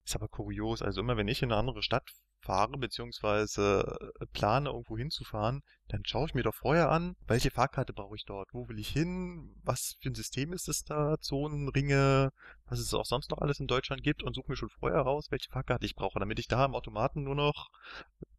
Ist 0.04 0.16
aber 0.16 0.28
kurios. 0.28 0.82
Also 0.82 1.00
immer 1.00 1.16
wenn 1.16 1.28
ich 1.28 1.42
in 1.42 1.50
eine 1.50 1.58
andere 1.58 1.82
Stadt 1.82 2.10
fahre, 2.46 2.78
beziehungsweise 2.78 3.98
äh, 4.20 4.26
plane, 4.32 4.70
irgendwo 4.70 4.96
hinzufahren, 4.96 5.62
dann 5.88 6.02
schaue 6.04 6.26
ich 6.26 6.34
mir 6.34 6.42
doch 6.42 6.54
vorher 6.54 6.90
an, 6.90 7.16
welche 7.26 7.50
Fahrkarte 7.50 7.92
brauche 7.92 8.16
ich 8.16 8.24
dort? 8.24 8.48
Wo 8.52 8.68
will 8.68 8.78
ich 8.78 8.88
hin? 8.88 9.54
Was 9.64 9.96
für 10.00 10.10
ein 10.10 10.14
System 10.14 10.52
ist 10.52 10.68
es 10.68 10.84
da? 10.84 11.16
Zonen, 11.20 11.68
Ringe, 11.68 12.32
was 12.66 12.78
es 12.78 12.94
auch 12.94 13.04
sonst 13.04 13.30
noch 13.30 13.38
alles 13.38 13.60
in 13.60 13.66
Deutschland 13.66 14.02
gibt 14.02 14.22
und 14.22 14.34
suche 14.34 14.50
mir 14.50 14.56
schon 14.56 14.70
vorher 14.70 15.00
raus, 15.00 15.26
welche 15.30 15.50
Fahrkarte 15.50 15.86
ich 15.86 15.94
brauche, 15.94 16.18
damit 16.18 16.38
ich 16.38 16.48
da 16.48 16.64
im 16.64 16.74
Automaten 16.74 17.24
nur 17.24 17.34
noch 17.34 17.68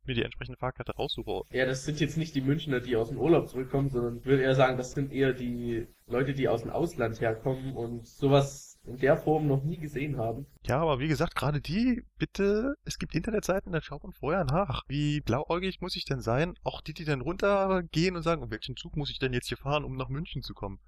mir 0.06 0.16
die 0.16 0.24
entsprechende 0.24 0.58
Fahrkarte 0.58 0.94
raussuche. 0.94 1.44
ja, 1.52 1.66
das 1.66 1.84
sind 1.84 2.00
jetzt 2.00 2.18
nicht 2.18 2.34
die 2.34 2.42
Münchner, 2.42 2.80
die 2.80 2.96
aus 2.96 3.10
dem 3.10 3.20
Urlaub 3.20 3.50
zurückkommen, 3.50 3.90
sondern 3.90 4.18
ich 4.18 4.26
würde 4.26 4.44
eher 4.44 4.56
sagen, 4.56 4.78
das 4.78 4.94
sind 4.94 5.12
eher 5.12 5.34
die 5.34 5.88
Leute, 6.08 6.34
die 6.34 6.48
aus 6.48 6.62
dem 6.62 6.72
Ausland 6.72 7.20
herkommen 7.20 7.76
und 7.76 8.08
sowas 8.08 8.77
in 8.88 8.98
der 8.98 9.18
Form 9.18 9.48
noch 9.48 9.64
nie 9.64 9.78
gesehen 9.78 10.18
haben. 10.18 10.46
Ja, 10.66 10.80
aber 10.80 11.00
wie 11.00 11.08
gesagt, 11.08 11.36
gerade 11.36 11.62
die, 11.62 12.04
bitte, 12.18 12.76
es 12.86 12.98
gibt 12.98 13.16
Internetseiten, 13.16 13.72
da 13.72 13.82
schaut 13.82 14.04
man 14.04 14.14
vorher 14.14 14.46
nach. 14.46 14.84
Wie 14.88 15.22
blauäugig 15.22 15.82
muss 15.82 15.96
ich 15.96 16.06
denn 16.06 16.22
sein? 16.22 16.56
Auch 16.64 16.82
die, 16.82 16.94
die 16.94 17.06
dann 17.06 17.22
runtergehen 17.22 18.16
und 18.16 18.24
sagen, 18.24 18.42
um 18.42 18.52
welchen 18.52 18.76
Zug 18.76 18.96
muss 18.96 19.10
ich 19.10 19.20
denn 19.20 19.34
jetzt 19.34 19.48
hier 19.48 19.58
fahren, 19.58 19.84
um 19.84 19.96
nach 19.96 20.10
München 20.10 20.42
zu 20.42 20.54
kommen? 20.54 20.80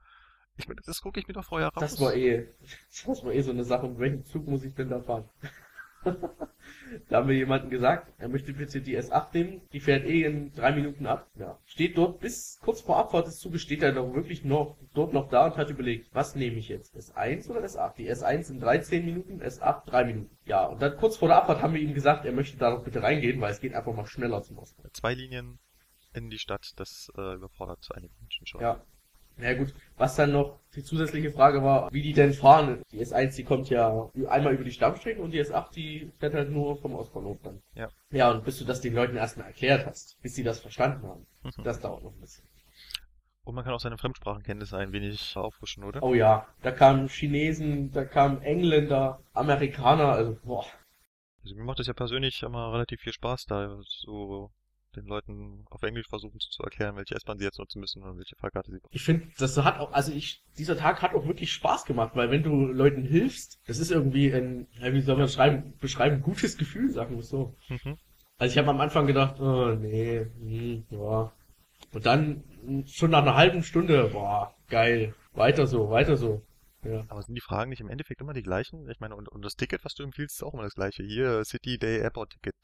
Ich 0.57 0.67
meine, 0.67 0.81
das 0.85 1.01
gucke 1.01 1.19
ich 1.19 1.27
mir 1.27 1.33
doch 1.33 1.45
vorher 1.45 1.69
raus. 1.69 1.79
Das 1.79 2.01
war 2.01 2.13
eh, 2.13 2.47
das 3.05 3.23
war 3.23 3.31
eh 3.31 3.41
so 3.41 3.51
eine 3.51 3.63
Sache. 3.63 3.85
Und 3.85 3.99
welchen 3.99 4.25
Zug 4.25 4.45
muss 4.47 4.63
ich 4.63 4.73
denn 4.75 4.89
da 4.89 4.99
fahren? 4.99 5.29
Da 6.03 7.17
haben 7.17 7.27
wir 7.27 7.35
jemanden 7.35 7.69
gesagt, 7.69 8.13
er 8.17 8.29
möchte 8.29 8.53
bitte 8.53 8.81
die 8.81 8.97
S8 8.97 9.27
nehmen, 9.33 9.61
die 9.73 9.79
fährt 9.79 10.05
eh 10.05 10.23
in 10.23 10.53
drei 10.53 10.71
Minuten 10.71 11.05
ab. 11.05 11.27
Ja. 11.35 11.59
Steht 11.65 11.97
dort 11.97 12.19
bis 12.19 12.59
kurz 12.61 12.81
vor 12.81 12.97
Abfahrt 12.97 13.27
des 13.27 13.39
Zuges 13.39 13.61
steht 13.61 13.83
er 13.83 13.93
doch 13.93 14.13
wirklich 14.13 14.43
noch, 14.43 14.77
dort 14.93 15.13
noch 15.13 15.29
da 15.29 15.47
und 15.47 15.57
hat 15.57 15.69
überlegt, 15.69 16.09
was 16.13 16.35
nehme 16.35 16.57
ich 16.57 16.69
jetzt? 16.69 16.95
S1 16.95 17.49
oder 17.49 17.63
S8? 17.63 17.95
Die 17.95 18.11
S1 18.11 18.51
in 18.51 18.59
13 18.59 19.05
Minuten, 19.05 19.41
S8 19.41 19.85
3 19.85 20.05
Minuten. 20.05 20.37
Ja, 20.45 20.65
und 20.65 20.81
dann 20.81 20.97
kurz 20.97 21.17
vor 21.17 21.27
der 21.27 21.37
Abfahrt 21.37 21.61
haben 21.61 21.73
wir 21.73 21.81
ihm 21.81 21.93
gesagt, 21.93 22.25
er 22.25 22.31
möchte 22.31 22.57
da 22.57 22.71
doch 22.71 22.83
bitte 22.83 23.01
reingehen, 23.01 23.41
weil 23.41 23.51
es 23.51 23.61
geht 23.61 23.73
einfach 23.73 23.93
mal 23.93 24.05
schneller 24.05 24.41
zum 24.41 24.57
Osten. 24.57 24.83
Zwei 24.93 25.13
Linien 25.13 25.59
in 26.13 26.29
die 26.29 26.39
Stadt, 26.39 26.73
das 26.77 27.11
äh, 27.17 27.35
überfordert 27.35 27.87
einige 27.93 28.13
Menschen 28.19 28.47
schon. 28.47 28.61
Ja. 28.61 28.83
Na 29.39 29.53
gut, 29.53 29.73
was 29.97 30.15
dann 30.15 30.33
noch 30.33 30.59
die 30.75 30.83
zusätzliche 30.83 31.31
Frage 31.31 31.63
war, 31.63 31.91
wie 31.91 32.01
die 32.01 32.13
denn 32.13 32.33
fahren. 32.33 32.81
Die 32.91 32.99
S1, 32.99 33.35
die 33.37 33.43
kommt 33.43 33.69
ja 33.69 34.09
einmal 34.27 34.53
über 34.53 34.63
die 34.63 34.71
Stammstrecke 34.71 35.21
und 35.21 35.31
die 35.31 35.39
S8, 35.41 35.73
die 35.73 36.11
fährt 36.19 36.33
halt 36.33 36.51
nur 36.51 36.77
vom 36.77 36.93
Ostbahnhof 36.95 37.37
dann. 37.43 37.61
Ja. 37.73 37.87
Ja, 38.11 38.31
und 38.31 38.43
bis 38.43 38.59
du 38.59 38.65
das 38.65 38.81
den 38.81 38.93
Leuten 38.93 39.15
erstmal 39.15 39.47
erklärt 39.47 39.85
hast, 39.85 40.21
bis 40.21 40.35
sie 40.35 40.43
das 40.43 40.59
verstanden 40.59 41.07
haben, 41.07 41.25
Mhm. 41.43 41.63
das 41.63 41.79
dauert 41.79 42.03
noch 42.03 42.11
ein 42.13 42.19
bisschen. 42.19 42.43
Und 43.43 43.55
man 43.55 43.63
kann 43.63 43.73
auch 43.73 43.79
seine 43.79 43.97
Fremdsprachenkenntnisse 43.97 44.77
ein 44.77 44.91
wenig 44.91 45.35
auffrischen, 45.35 45.83
oder? 45.83 46.03
Oh 46.03 46.13
ja, 46.13 46.45
da 46.61 46.71
kamen 46.71 47.07
Chinesen, 47.07 47.91
da 47.91 48.05
kamen 48.05 48.41
Engländer, 48.41 49.21
Amerikaner, 49.33 50.11
also 50.11 50.37
boah. 50.43 50.65
Also 51.43 51.55
mir 51.55 51.63
macht 51.63 51.79
es 51.79 51.87
ja 51.87 51.93
persönlich 51.93 52.43
immer 52.43 52.73
relativ 52.73 52.99
viel 53.01 53.13
Spaß, 53.13 53.45
da 53.45 53.79
so 53.81 54.51
den 54.95 55.05
Leuten 55.05 55.65
auf 55.69 55.83
Englisch 55.83 56.07
versuchen 56.07 56.39
zu 56.39 56.63
erklären, 56.63 56.95
welche 56.95 57.15
S-Bahn 57.15 57.37
sie 57.37 57.45
jetzt 57.45 57.59
nutzen 57.59 57.79
müssen 57.79 58.03
und 58.03 58.17
welche 58.17 58.35
Fahrkarte 58.35 58.71
sie 58.71 58.79
brauchen. 58.79 58.95
Ich 58.95 59.03
finde, 59.03 59.27
das 59.37 59.57
hat 59.57 59.79
auch, 59.79 59.91
also 59.91 60.11
ich, 60.11 60.43
dieser 60.57 60.77
Tag 60.77 61.01
hat 61.01 61.13
auch 61.13 61.27
wirklich 61.27 61.51
Spaß 61.53 61.85
gemacht, 61.85 62.11
weil 62.15 62.31
wenn 62.31 62.43
du 62.43 62.65
Leuten 62.65 63.03
hilfst, 63.03 63.59
das 63.67 63.79
ist 63.79 63.91
irgendwie 63.91 64.31
ein, 64.33 64.67
wie 64.81 65.01
soll 65.01 65.17
man 65.17 65.27
schreiben, 65.27 65.77
beschreiben, 65.79 66.21
gutes 66.21 66.57
Gefühl, 66.57 66.91
sagen 66.91 67.15
wir 67.15 67.19
es 67.19 67.29
so. 67.29 67.55
Mhm. 67.69 67.97
Also 68.37 68.53
ich 68.53 68.57
habe 68.57 68.69
am 68.69 68.81
Anfang 68.81 69.05
gedacht, 69.05 69.39
oh 69.39 69.75
nee, 69.75 70.25
hm, 70.39 70.85
ja. 70.89 71.31
Und 71.91 72.05
dann 72.05 72.43
schon 72.87 73.11
nach 73.11 73.21
einer 73.21 73.35
halben 73.35 73.63
Stunde, 73.63 74.09
boah, 74.11 74.55
geil, 74.67 75.13
weiter 75.33 75.67
so, 75.67 75.89
weiter 75.89 76.17
so. 76.17 76.41
Ja. 76.83 77.03
Aber 77.09 77.21
sind 77.21 77.35
die 77.35 77.41
Fragen 77.41 77.69
nicht 77.69 77.81
im 77.81 77.89
Endeffekt 77.89 78.21
immer 78.21 78.33
die 78.33 78.43
gleichen? 78.43 78.89
Ich 78.89 78.99
meine, 78.99 79.15
und, 79.15 79.27
und 79.27 79.43
das 79.43 79.55
Ticket, 79.55 79.83
was 79.83 79.95
du 79.95 80.03
empfiehlst, 80.03 80.37
ist 80.37 80.43
auch 80.43 80.53
immer 80.53 80.63
das 80.63 80.75
gleiche. 80.75 81.03
Hier, 81.03 81.43
City 81.43 81.77
Day 81.77 81.99
Airport 81.99 82.31
Ticket. 82.31 82.55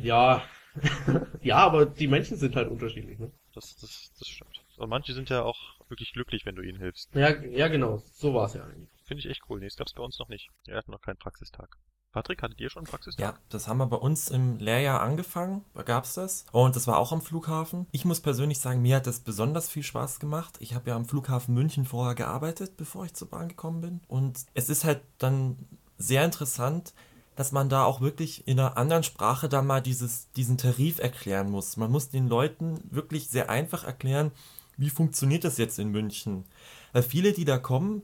Ja. 0.00 0.42
ja, 1.42 1.56
aber 1.58 1.86
die 1.86 2.08
Menschen 2.08 2.36
sind 2.36 2.56
halt 2.56 2.68
unterschiedlich, 2.68 3.18
ne? 3.18 3.30
Das, 3.54 3.76
das, 3.76 4.12
das 4.18 4.28
stimmt. 4.28 4.64
Und 4.76 4.88
manche 4.88 5.12
sind 5.12 5.30
ja 5.30 5.42
auch 5.42 5.58
wirklich 5.88 6.12
glücklich, 6.12 6.44
wenn 6.46 6.56
du 6.56 6.62
ihnen 6.62 6.78
hilfst. 6.78 7.14
Ja, 7.14 7.30
ja 7.30 7.68
genau, 7.68 7.98
so 8.12 8.34
war 8.34 8.46
es 8.46 8.54
ja 8.54 8.64
eigentlich. 8.64 8.90
Finde 9.04 9.20
ich 9.20 9.30
echt 9.30 9.42
cool. 9.48 9.60
Nee, 9.60 9.66
das 9.66 9.76
gab's 9.76 9.92
bei 9.92 10.02
uns 10.02 10.18
noch 10.18 10.28
nicht. 10.28 10.50
Wir 10.64 10.76
hatten 10.76 10.90
noch 10.90 11.00
keinen 11.00 11.18
Praxistag. 11.18 11.76
Patrick, 12.14 12.42
hattet 12.42 12.60
ihr 12.60 12.70
schon 12.70 12.82
einen 12.82 12.90
Praxistag? 12.90 13.34
Ja, 13.34 13.38
das 13.48 13.66
haben 13.66 13.78
wir 13.78 13.86
bei 13.86 13.96
uns 13.96 14.30
im 14.30 14.58
Lehrjahr 14.58 15.00
angefangen, 15.00 15.64
da 15.74 15.82
gab's 15.82 16.14
das. 16.14 16.46
Und 16.52 16.76
das 16.76 16.86
war 16.86 16.98
auch 16.98 17.10
am 17.10 17.20
Flughafen. 17.20 17.88
Ich 17.90 18.04
muss 18.04 18.20
persönlich 18.20 18.60
sagen, 18.60 18.82
mir 18.82 18.96
hat 18.96 19.08
das 19.08 19.20
besonders 19.20 19.68
viel 19.68 19.82
Spaß 19.82 20.20
gemacht. 20.20 20.56
Ich 20.60 20.74
habe 20.74 20.90
ja 20.90 20.96
am 20.96 21.06
Flughafen 21.06 21.54
München 21.54 21.84
vorher 21.84 22.14
gearbeitet, 22.14 22.76
bevor 22.76 23.04
ich 23.04 23.14
zur 23.14 23.28
Bahn 23.28 23.48
gekommen 23.48 23.80
bin. 23.80 24.00
Und 24.06 24.46
es 24.54 24.68
ist 24.68 24.84
halt 24.84 25.02
dann 25.18 25.68
sehr 25.98 26.24
interessant, 26.24 26.94
dass 27.36 27.52
man 27.52 27.68
da 27.68 27.84
auch 27.84 28.00
wirklich 28.00 28.46
in 28.46 28.60
einer 28.60 28.76
anderen 28.76 29.02
Sprache 29.02 29.48
dann 29.48 29.66
mal 29.66 29.80
dieses, 29.80 30.30
diesen 30.32 30.58
Tarif 30.58 30.98
erklären 30.98 31.50
muss. 31.50 31.76
Man 31.76 31.90
muss 31.90 32.08
den 32.10 32.28
Leuten 32.28 32.80
wirklich 32.90 33.28
sehr 33.28 33.50
einfach 33.50 33.84
erklären, 33.84 34.30
wie 34.76 34.90
funktioniert 34.90 35.44
das 35.44 35.58
jetzt 35.58 35.78
in 35.78 35.88
München. 35.90 36.44
Weil 36.92 37.02
viele, 37.02 37.32
die 37.32 37.44
da 37.44 37.58
kommen, 37.58 38.02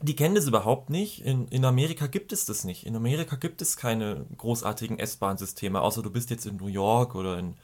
die 0.00 0.16
kennen 0.16 0.34
das 0.34 0.46
überhaupt 0.46 0.90
nicht. 0.90 1.24
In, 1.24 1.48
in 1.48 1.64
Amerika 1.64 2.06
gibt 2.06 2.32
es 2.32 2.44
das 2.44 2.64
nicht. 2.64 2.86
In 2.86 2.96
Amerika 2.96 3.36
gibt 3.36 3.62
es 3.62 3.76
keine 3.76 4.26
großartigen 4.36 4.98
S-Bahn-Systeme, 4.98 5.80
außer 5.80 6.02
du 6.02 6.10
bist 6.10 6.30
jetzt 6.30 6.46
in 6.46 6.56
New 6.56 6.66
York 6.66 7.14
oder 7.14 7.38
in 7.38 7.54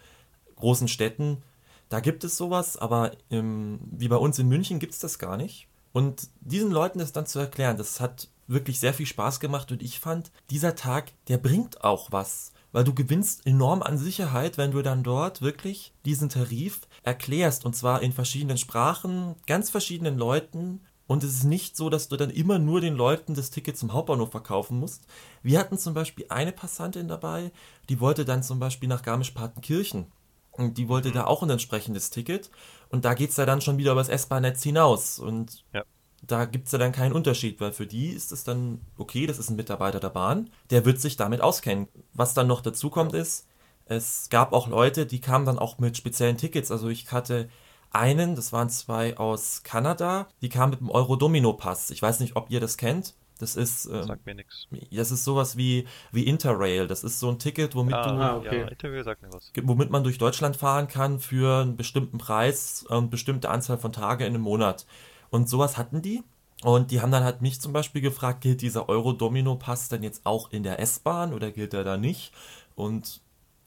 großen 0.56 0.88
Städten. 0.88 1.42
Da 1.88 2.00
gibt 2.00 2.22
es 2.24 2.36
sowas, 2.36 2.76
aber 2.76 3.12
im, 3.28 3.80
wie 3.90 4.08
bei 4.08 4.16
uns 4.16 4.38
in 4.38 4.48
München 4.48 4.78
gibt 4.78 4.94
es 4.94 5.00
das 5.00 5.18
gar 5.18 5.36
nicht. 5.36 5.68
Und 5.92 6.28
diesen 6.40 6.70
Leuten 6.70 6.98
das 6.98 7.12
dann 7.12 7.26
zu 7.26 7.38
erklären, 7.38 7.76
das 7.76 8.00
hat 8.00 8.28
wirklich 8.48 8.80
sehr 8.80 8.94
viel 8.94 9.06
Spaß 9.06 9.38
gemacht 9.38 9.70
und 9.70 9.82
ich 9.82 10.00
fand, 10.00 10.32
dieser 10.50 10.74
Tag, 10.74 11.12
der 11.28 11.38
bringt 11.38 11.84
auch 11.84 12.10
was. 12.10 12.52
Weil 12.72 12.84
du 12.84 12.92
gewinnst 12.92 13.46
enorm 13.46 13.82
an 13.82 13.96
Sicherheit, 13.96 14.58
wenn 14.58 14.72
du 14.72 14.82
dann 14.82 15.02
dort 15.02 15.40
wirklich 15.40 15.94
diesen 16.04 16.28
Tarif 16.28 16.80
erklärst. 17.02 17.64
Und 17.64 17.74
zwar 17.74 18.02
in 18.02 18.12
verschiedenen 18.12 18.58
Sprachen, 18.58 19.36
ganz 19.46 19.70
verschiedenen 19.70 20.18
Leuten. 20.18 20.80
Und 21.06 21.24
es 21.24 21.32
ist 21.32 21.44
nicht 21.44 21.76
so, 21.76 21.88
dass 21.88 22.08
du 22.08 22.16
dann 22.16 22.28
immer 22.28 22.58
nur 22.58 22.82
den 22.82 22.94
Leuten 22.94 23.34
das 23.34 23.50
Ticket 23.50 23.78
zum 23.78 23.94
Hauptbahnhof 23.94 24.30
verkaufen 24.30 24.78
musst. 24.78 25.06
Wir 25.42 25.58
hatten 25.58 25.78
zum 25.78 25.94
Beispiel 25.94 26.26
eine 26.28 26.52
Passantin 26.52 27.08
dabei, 27.08 27.52
die 27.88 28.00
wollte 28.00 28.26
dann 28.26 28.42
zum 28.42 28.58
Beispiel 28.58 28.88
nach 28.88 29.02
Garmisch-Partenkirchen. 29.02 30.12
Und 30.50 30.76
die 30.76 30.88
wollte 30.88 31.12
da 31.12 31.24
auch 31.24 31.42
ein 31.42 31.50
entsprechendes 31.50 32.10
Ticket. 32.10 32.50
Und 32.90 33.04
da 33.06 33.14
geht's 33.14 33.36
ja 33.36 33.46
dann 33.46 33.62
schon 33.62 33.78
wieder 33.78 33.92
über 33.92 34.00
das 34.00 34.10
S-Bahn-Netz 34.10 34.62
hinaus. 34.62 35.18
Und 35.18 35.64
Ja. 35.72 35.84
Da 36.22 36.44
gibt's 36.44 36.72
ja 36.72 36.78
dann 36.78 36.92
keinen 36.92 37.12
Unterschied, 37.12 37.60
weil 37.60 37.72
für 37.72 37.86
die 37.86 38.08
ist 38.10 38.32
es 38.32 38.44
dann, 38.44 38.80
okay, 38.96 39.26
das 39.26 39.38
ist 39.38 39.50
ein 39.50 39.56
Mitarbeiter 39.56 40.00
der 40.00 40.10
Bahn, 40.10 40.50
der 40.70 40.84
wird 40.84 41.00
sich 41.00 41.16
damit 41.16 41.40
auskennen. 41.40 41.88
Was 42.12 42.34
dann 42.34 42.46
noch 42.48 42.60
dazu 42.60 42.90
kommt 42.90 43.14
ist, 43.14 43.46
es 43.86 44.28
gab 44.28 44.52
auch 44.52 44.68
Leute, 44.68 45.06
die 45.06 45.20
kamen 45.20 45.46
dann 45.46 45.58
auch 45.58 45.78
mit 45.78 45.96
speziellen 45.96 46.36
Tickets. 46.36 46.70
Also 46.70 46.88
ich 46.88 47.10
hatte 47.12 47.48
einen, 47.90 48.36
das 48.36 48.52
waren 48.52 48.68
zwei 48.68 49.16
aus 49.16 49.62
Kanada, 49.62 50.28
die 50.42 50.50
kamen 50.50 50.72
mit 50.72 50.80
dem 50.80 50.90
Euro-Domino-Pass. 50.90 51.90
Ich 51.90 52.02
weiß 52.02 52.20
nicht, 52.20 52.36
ob 52.36 52.50
ihr 52.50 52.60
das 52.60 52.76
kennt. 52.76 53.14
Das 53.38 53.54
ist, 53.54 53.86
ähm, 53.86 54.02
Sagt 54.02 54.26
mir 54.26 54.34
nichts. 54.34 54.66
das 54.90 55.12
ist 55.12 55.24
sowas 55.24 55.56
wie, 55.56 55.86
wie 56.10 56.24
Interrail. 56.24 56.88
Das 56.88 57.04
ist 57.04 57.20
so 57.20 57.28
ein 57.30 57.38
Ticket, 57.38 57.76
womit 57.76 57.94
du 57.94 57.98
Ah, 57.98 58.36
okay. 58.36 58.66
ja, 58.68 59.04
sagt 59.04 59.22
mir 59.22 59.32
was. 59.32 59.52
womit 59.62 59.90
man 59.90 60.02
durch 60.02 60.18
Deutschland 60.18 60.56
fahren 60.56 60.88
kann 60.88 61.20
für 61.20 61.62
einen 61.62 61.76
bestimmten 61.76 62.18
Preis 62.18 62.84
und 62.88 63.10
bestimmte 63.10 63.48
Anzahl 63.48 63.78
von 63.78 63.92
Tage 63.92 64.26
in 64.26 64.34
einem 64.34 64.42
Monat. 64.42 64.86
Und 65.30 65.48
sowas 65.48 65.76
hatten 65.76 66.02
die. 66.02 66.22
Und 66.64 66.90
die 66.90 67.00
haben 67.00 67.12
dann 67.12 67.22
halt 67.22 67.40
mich 67.40 67.60
zum 67.60 67.72
Beispiel 67.72 68.00
gefragt, 68.02 68.40
gilt 68.40 68.62
dieser 68.62 68.88
Euro-Domino-Pass 68.88 69.88
denn 69.88 70.02
jetzt 70.02 70.26
auch 70.26 70.50
in 70.50 70.62
der 70.64 70.80
S-Bahn 70.80 71.32
oder 71.32 71.52
gilt 71.52 71.72
er 71.74 71.84
da 71.84 71.96
nicht? 71.96 72.32
Und 72.74 73.20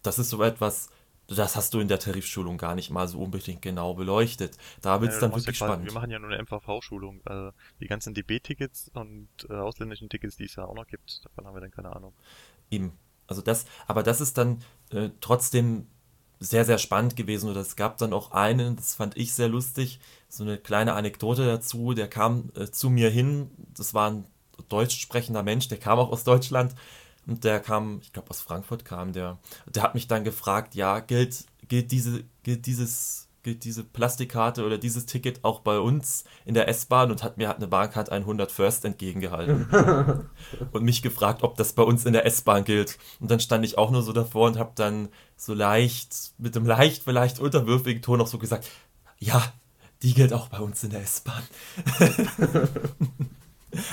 das 0.03 0.19
ist 0.19 0.29
so 0.29 0.43
etwas, 0.43 0.89
das 1.27 1.55
hast 1.55 1.73
du 1.73 1.79
in 1.79 1.87
der 1.87 1.99
Tarifschulung 1.99 2.57
gar 2.57 2.75
nicht 2.75 2.89
mal 2.89 3.07
so 3.07 3.19
unbedingt 3.19 3.61
genau 3.61 3.93
beleuchtet. 3.93 4.57
Da 4.81 4.99
wird 4.99 5.11
es 5.11 5.17
Ja, 5.17 5.21
dann 5.21 5.31
ja 5.31 5.37
wirklich 5.37 5.57
quasi- 5.57 5.69
spannend. 5.69 5.85
Wir 5.85 5.93
machen 5.93 6.11
ja 6.11 6.19
nur 6.19 6.29
eine 6.31 6.39
MVV-Schulung. 6.43 7.21
Also 7.23 7.51
die 7.79 7.87
ganzen 7.87 8.13
DB-Tickets 8.13 8.91
und 8.93 9.29
äh, 9.49 9.53
ausländischen 9.53 10.09
Tickets, 10.09 10.35
die 10.35 10.45
es 10.45 10.55
ja 10.55 10.65
auch 10.65 10.75
noch 10.75 10.87
gibt, 10.87 11.23
davon 11.23 11.45
haben 11.47 11.55
wir 11.55 11.61
dann 11.61 11.71
keine 11.71 11.95
Ahnung. 11.95 12.13
Eben. 12.69 12.91
Also 13.27 13.41
das, 13.41 13.65
aber 13.87 14.03
das 14.03 14.19
ist 14.19 14.37
dann 14.37 14.61
äh, 14.89 15.11
trotzdem 15.21 15.87
sehr, 16.41 16.65
sehr 16.65 16.79
spannend 16.79 17.15
gewesen. 17.15 17.49
Und 17.49 17.55
es 17.55 17.75
gab 17.75 17.99
dann 17.99 18.13
auch 18.13 18.31
einen, 18.31 18.75
das 18.75 18.95
fand 18.95 19.15
ich 19.15 19.33
sehr 19.33 19.47
lustig, 19.47 19.99
so 20.27 20.43
eine 20.43 20.57
kleine 20.57 20.93
Anekdote 20.93 21.45
dazu, 21.45 21.93
der 21.93 22.07
kam 22.07 22.51
äh, 22.55 22.69
zu 22.69 22.89
mir 22.89 23.09
hin, 23.09 23.51
das 23.75 23.93
war 23.93 24.09
ein 24.09 24.25
deutsch 24.67 24.99
sprechender 24.99 25.43
Mensch, 25.43 25.67
der 25.67 25.77
kam 25.77 25.99
auch 25.99 26.11
aus 26.11 26.23
Deutschland. 26.23 26.75
Und 27.27 27.43
der 27.43 27.59
kam, 27.59 27.99
ich 28.01 28.11
glaube 28.11 28.31
aus 28.31 28.41
Frankfurt 28.41 28.83
kam 28.83 29.13
der, 29.13 29.37
der 29.67 29.83
hat 29.83 29.93
mich 29.93 30.07
dann 30.07 30.23
gefragt, 30.23 30.73
ja, 30.73 30.99
gilt, 30.99 31.45
gilt 31.67 31.91
diese, 31.91 32.23
gilt 32.41 32.65
dieses, 32.65 33.27
gilt 33.43 33.63
diese 33.63 33.83
Plastikkarte 33.83 34.65
oder 34.65 34.77
dieses 34.77 35.05
Ticket 35.05 35.43
auch 35.43 35.61
bei 35.61 35.79
uns 35.79 36.23
in 36.45 36.53
der 36.53 36.67
S-Bahn 36.67 37.11
und 37.11 37.23
hat 37.23 37.37
mir 37.37 37.47
halt 37.47 37.57
eine 37.57 37.67
Bahncard 37.67 38.11
100 38.11 38.51
First 38.51 38.85
entgegengehalten 38.85 40.29
und 40.71 40.83
mich 40.83 41.01
gefragt, 41.01 41.43
ob 41.43 41.55
das 41.57 41.73
bei 41.73 41.83
uns 41.83 42.05
in 42.05 42.13
der 42.13 42.25
S-Bahn 42.25 42.63
gilt. 42.63 42.97
Und 43.19 43.31
dann 43.31 43.39
stand 43.39 43.65
ich 43.65 43.77
auch 43.77 43.91
nur 43.91 44.03
so 44.03 44.13
davor 44.13 44.47
und 44.47 44.57
habe 44.57 44.71
dann 44.75 45.09
so 45.35 45.53
leicht, 45.53 46.33
mit 46.37 46.55
einem 46.55 46.65
leicht, 46.65 47.03
vielleicht 47.03 47.39
unterwürfigen 47.39 48.01
Ton 48.01 48.21
auch 48.21 48.27
so 48.27 48.37
gesagt, 48.37 48.69
ja, 49.17 49.41
die 50.03 50.13
gilt 50.13 50.33
auch 50.33 50.49
bei 50.49 50.59
uns 50.59 50.83
in 50.83 50.91
der 50.91 51.01
S-Bahn. 51.01 51.43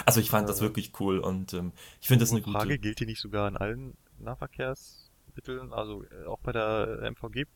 also 0.06 0.20
ich 0.20 0.30
fand 0.30 0.48
das 0.48 0.60
wirklich 0.60 0.92
cool 1.00 1.18
und 1.18 1.54
ähm, 1.54 1.72
ich 2.00 2.08
finde 2.08 2.24
das 2.24 2.32
eine 2.32 2.42
Frage, 2.42 2.68
gute... 2.68 2.78
gilt 2.78 3.00
die 3.00 3.06
nicht 3.06 3.20
sogar 3.20 3.48
in 3.48 3.56
allen 3.56 3.96
Nahverkehrsmitteln? 4.18 5.72
Also 5.72 6.04
äh, 6.04 6.26
auch 6.26 6.38
bei 6.40 6.52
der 6.52 7.10
MVG 7.10 7.46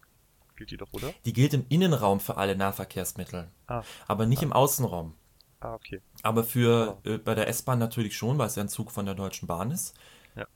gilt 0.57 0.71
die 0.71 0.77
doch, 0.77 0.93
oder? 0.93 1.13
Die 1.25 1.33
gilt 1.33 1.55
im 1.55 1.65
Innenraum 1.69 2.21
für 2.21 2.37
alle 2.37 2.57
Nahverkehrsmittel, 2.57 3.49
Ah, 3.67 3.83
aber 4.07 4.27
nicht 4.27 4.43
im 4.43 4.53
Außenraum. 4.53 5.15
ah 5.61 5.75
okay. 5.75 6.01
Aber 6.23 6.45
für 6.45 6.99
äh, 7.05 7.19
bei 7.19 7.35
der 7.35 7.49
S-Bahn 7.49 7.79
natürlich 7.79 8.17
schon, 8.17 8.39
weil 8.39 8.47
es 8.49 8.57
ja 8.57 8.63
ein 8.63 8.69
Zug 8.69 8.91
von 8.91 9.07
der 9.07 9.15
Deutschen 9.15 9.47
Bahn 9.49 9.71
ist. 9.71 9.95
Ja. 10.37 10.47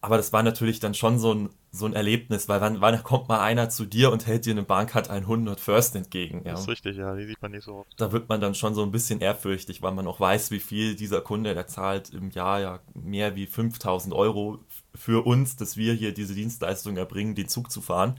Aber 0.00 0.16
das 0.16 0.32
war 0.32 0.42
natürlich 0.42 0.80
dann 0.80 0.94
schon 0.94 1.18
so 1.18 1.34
ein, 1.34 1.50
so 1.72 1.84
ein 1.86 1.92
Erlebnis, 1.92 2.48
weil 2.48 2.60
wann, 2.60 2.80
wann 2.80 3.02
kommt 3.02 3.28
mal 3.28 3.40
einer 3.40 3.68
zu 3.68 3.84
dir 3.84 4.10
und 4.12 4.26
hält 4.26 4.46
dir 4.46 4.52
eine 4.52 4.62
Bahncard 4.62 5.10
100 5.10 5.58
First 5.60 5.96
entgegen? 5.96 6.42
Ja. 6.44 6.52
Das 6.52 6.60
ist 6.62 6.68
richtig, 6.68 6.96
ja, 6.96 7.14
die 7.16 7.26
sieht 7.26 7.42
man 7.42 7.50
nicht 7.50 7.64
so 7.64 7.74
oft. 7.76 7.92
Da 8.00 8.12
wird 8.12 8.28
man 8.28 8.40
dann 8.40 8.54
schon 8.54 8.74
so 8.74 8.82
ein 8.82 8.90
bisschen 8.92 9.20
ehrfürchtig, 9.20 9.82
weil 9.82 9.92
man 9.92 10.06
auch 10.06 10.20
weiß, 10.20 10.50
wie 10.52 10.60
viel 10.60 10.94
dieser 10.94 11.20
Kunde, 11.20 11.52
der 11.54 11.66
zahlt 11.66 12.10
im 12.10 12.30
Jahr 12.30 12.60
ja 12.60 12.80
mehr 12.94 13.34
wie 13.34 13.46
5000 13.46 14.14
Euro 14.14 14.60
für 14.94 15.26
uns, 15.26 15.56
dass 15.56 15.76
wir 15.76 15.92
hier 15.94 16.14
diese 16.14 16.34
Dienstleistung 16.34 16.96
erbringen, 16.96 17.34
den 17.34 17.48
Zug 17.48 17.70
zu 17.70 17.80
fahren. 17.82 18.18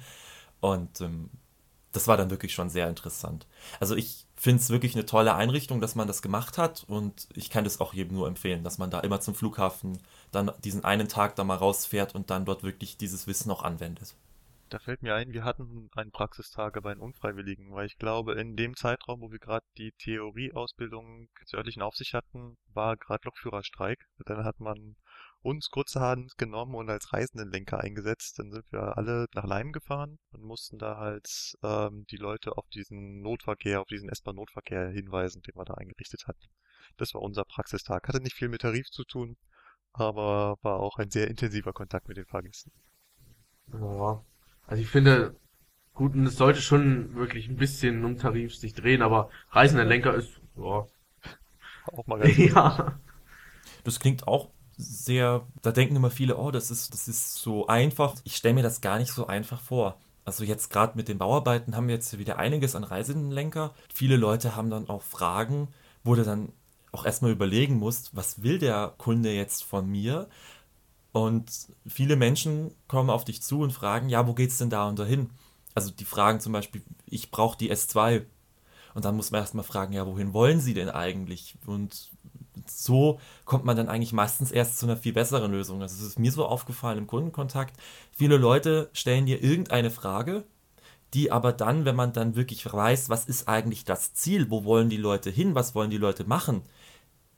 Und 0.59 1.01
ähm, 1.01 1.29
das 1.91 2.07
war 2.07 2.17
dann 2.17 2.29
wirklich 2.29 2.53
schon 2.53 2.69
sehr 2.69 2.87
interessant. 2.87 3.47
Also 3.79 3.95
ich 3.95 4.27
finde 4.35 4.61
es 4.61 4.69
wirklich 4.69 4.95
eine 4.95 5.05
tolle 5.05 5.35
Einrichtung, 5.35 5.81
dass 5.81 5.95
man 5.95 6.07
das 6.07 6.21
gemacht 6.21 6.57
hat 6.57 6.83
und 6.87 7.27
ich 7.35 7.49
kann 7.49 7.63
das 7.63 7.81
auch 7.81 7.93
jedem 7.93 8.15
nur 8.15 8.27
empfehlen, 8.27 8.63
dass 8.63 8.77
man 8.77 8.91
da 8.91 8.99
immer 8.99 9.19
zum 9.21 9.35
Flughafen 9.35 9.97
dann 10.31 10.51
diesen 10.63 10.83
einen 10.83 11.07
Tag 11.07 11.35
da 11.35 11.43
mal 11.43 11.55
rausfährt 11.55 12.15
und 12.15 12.29
dann 12.29 12.45
dort 12.45 12.63
wirklich 12.63 12.97
dieses 12.97 13.27
Wissen 13.27 13.51
auch 13.51 13.63
anwendet. 13.63 14.15
Da 14.69 14.77
fällt 14.77 15.01
mir 15.01 15.15
ein, 15.15 15.33
wir 15.33 15.43
hatten 15.43 15.89
einen 15.95 16.11
Praxistag 16.11 16.79
bei 16.83 16.93
den 16.93 17.01
Unfreiwilligen, 17.01 17.73
weil 17.73 17.87
ich 17.87 17.97
glaube, 17.97 18.33
in 18.35 18.55
dem 18.55 18.75
Zeitraum, 18.75 19.19
wo 19.19 19.31
wir 19.31 19.39
gerade 19.39 19.65
die 19.79 19.93
Theorieausbildung 19.93 21.27
zur 21.45 21.57
örtlichen 21.57 21.81
Aufsicht 21.81 22.13
hatten, 22.13 22.55
war 22.67 22.95
gerade 22.95 23.21
Lokführerstreik. 23.25 24.05
Dann 24.25 24.43
hat 24.43 24.59
man 24.59 24.95
uns 25.41 25.69
kurzerhand 25.69 26.37
genommen 26.37 26.75
und 26.75 26.89
als 26.89 27.13
Reisendenlenker 27.13 27.79
eingesetzt. 27.79 28.39
Dann 28.39 28.51
sind 28.51 28.65
wir 28.71 28.97
alle 28.97 29.27
nach 29.33 29.45
Leim 29.45 29.71
gefahren 29.71 30.19
und 30.31 30.43
mussten 30.43 30.77
da 30.77 30.97
halt 30.97 31.55
ähm, 31.63 32.05
die 32.11 32.17
Leute 32.17 32.57
auf 32.57 32.67
diesen 32.69 33.21
Notverkehr, 33.21 33.81
auf 33.81 33.87
diesen 33.87 34.09
S-Bahn-Notverkehr 34.09 34.89
hinweisen, 34.89 35.41
den 35.41 35.55
wir 35.55 35.65
da 35.65 35.75
eingerichtet 35.75 36.27
hatten. 36.27 36.47
Das 36.97 37.13
war 37.13 37.21
unser 37.21 37.45
Praxistag. 37.45 38.07
Hatte 38.07 38.21
nicht 38.21 38.35
viel 38.35 38.49
mit 38.49 38.61
Tarif 38.61 38.89
zu 38.89 39.03
tun, 39.05 39.37
aber 39.93 40.57
war 40.61 40.79
auch 40.79 40.97
ein 40.97 41.09
sehr 41.09 41.29
intensiver 41.29 41.73
Kontakt 41.73 42.07
mit 42.07 42.17
den 42.17 42.25
Fahrgästen. 42.25 42.71
Ja. 43.73 44.23
Also 44.67 44.83
ich 44.83 44.89
finde, 44.89 45.35
gut, 45.93 46.13
und 46.13 46.25
es 46.25 46.35
sollte 46.35 46.61
schon 46.61 47.15
wirklich 47.15 47.47
ein 47.47 47.55
bisschen 47.55 48.03
um 48.03 48.17
Tarif 48.17 48.55
sich 48.55 48.73
drehen, 48.73 49.01
aber 49.01 49.29
reisender 49.51 49.85
Lenker 49.85 50.15
ist, 50.15 50.41
ja. 50.57 50.85
Auch 51.85 52.05
mal 52.05 52.19
ganz 52.19 52.37
Ja. 52.37 52.99
Das 53.83 53.99
klingt 53.99 54.27
auch 54.27 54.51
sehr, 54.79 55.45
da 55.61 55.71
denken 55.71 55.97
immer 55.97 56.09
viele, 56.09 56.37
oh, 56.37 56.51
das 56.51 56.71
ist, 56.71 56.93
das 56.93 57.09
ist 57.09 57.35
so 57.35 57.67
einfach. 57.67 58.15
Ich 58.23 58.37
stelle 58.37 58.55
mir 58.55 58.63
das 58.63 58.79
gar 58.79 58.97
nicht 58.97 59.11
so 59.11 59.27
einfach 59.27 59.59
vor. 59.59 59.97
Also 60.23 60.45
jetzt 60.45 60.69
gerade 60.69 60.95
mit 60.95 61.09
den 61.09 61.17
Bauarbeiten 61.17 61.75
haben 61.75 61.87
wir 61.87 61.95
jetzt 61.95 62.17
wieder 62.17 62.39
einiges 62.39 62.75
an 62.75 62.85
Reisendenlenker. 62.85 63.73
Viele 63.93 64.15
Leute 64.15 64.55
haben 64.55 64.69
dann 64.69 64.87
auch 64.87 65.01
Fragen, 65.01 65.67
wo 66.03 66.15
du 66.15 66.23
dann 66.23 66.53
auch 66.93 67.05
erstmal 67.05 67.31
überlegen 67.31 67.75
musst, 67.75 68.15
was 68.15 68.41
will 68.41 68.57
der 68.57 68.93
Kunde 68.97 69.31
jetzt 69.33 69.63
von 69.63 69.87
mir? 69.89 70.29
Und 71.11 71.51
viele 71.85 72.15
Menschen 72.15 72.71
kommen 72.87 73.09
auf 73.09 73.25
dich 73.25 73.41
zu 73.41 73.59
und 73.61 73.73
fragen, 73.73 74.07
ja, 74.07 74.27
wo 74.27 74.33
geht's 74.33 74.59
denn 74.59 74.69
da 74.69 74.87
und 74.87 74.97
dahin? 74.97 75.29
Also 75.75 75.91
die 75.91 76.05
fragen 76.05 76.39
zum 76.39 76.53
Beispiel, 76.53 76.83
ich 77.05 77.31
brauche 77.31 77.57
die 77.57 77.71
S2. 77.71 78.25
Und 78.93 79.05
dann 79.05 79.15
muss 79.15 79.31
man 79.31 79.41
erstmal 79.41 79.65
fragen, 79.65 79.93
ja, 79.93 80.05
wohin 80.05 80.33
wollen 80.33 80.61
sie 80.61 80.73
denn 80.73 80.89
eigentlich? 80.89 81.55
Und 81.65 82.11
so 82.71 83.19
kommt 83.45 83.65
man 83.65 83.77
dann 83.77 83.89
eigentlich 83.89 84.13
meistens 84.13 84.51
erst 84.51 84.77
zu 84.79 84.85
einer 84.85 84.97
viel 84.97 85.13
besseren 85.13 85.51
Lösung. 85.51 85.81
Also 85.81 85.95
es 86.01 86.07
ist 86.11 86.19
mir 86.19 86.31
so 86.31 86.45
aufgefallen 86.45 86.97
im 86.99 87.07
Kundenkontakt, 87.07 87.75
viele 88.11 88.37
Leute 88.37 88.89
stellen 88.93 89.25
dir 89.25 89.43
irgendeine 89.43 89.91
Frage, 89.91 90.45
die 91.13 91.31
aber 91.31 91.53
dann, 91.53 91.85
wenn 91.85 91.95
man 91.95 92.13
dann 92.13 92.35
wirklich 92.35 92.65
weiß, 92.71 93.09
was 93.09 93.25
ist 93.25 93.47
eigentlich 93.47 93.83
das 93.85 94.13
Ziel, 94.13 94.49
wo 94.51 94.63
wollen 94.63 94.89
die 94.89 94.97
Leute 94.97 95.29
hin, 95.29 95.55
was 95.55 95.75
wollen 95.75 95.89
die 95.89 95.97
Leute 95.97 96.23
machen, 96.25 96.63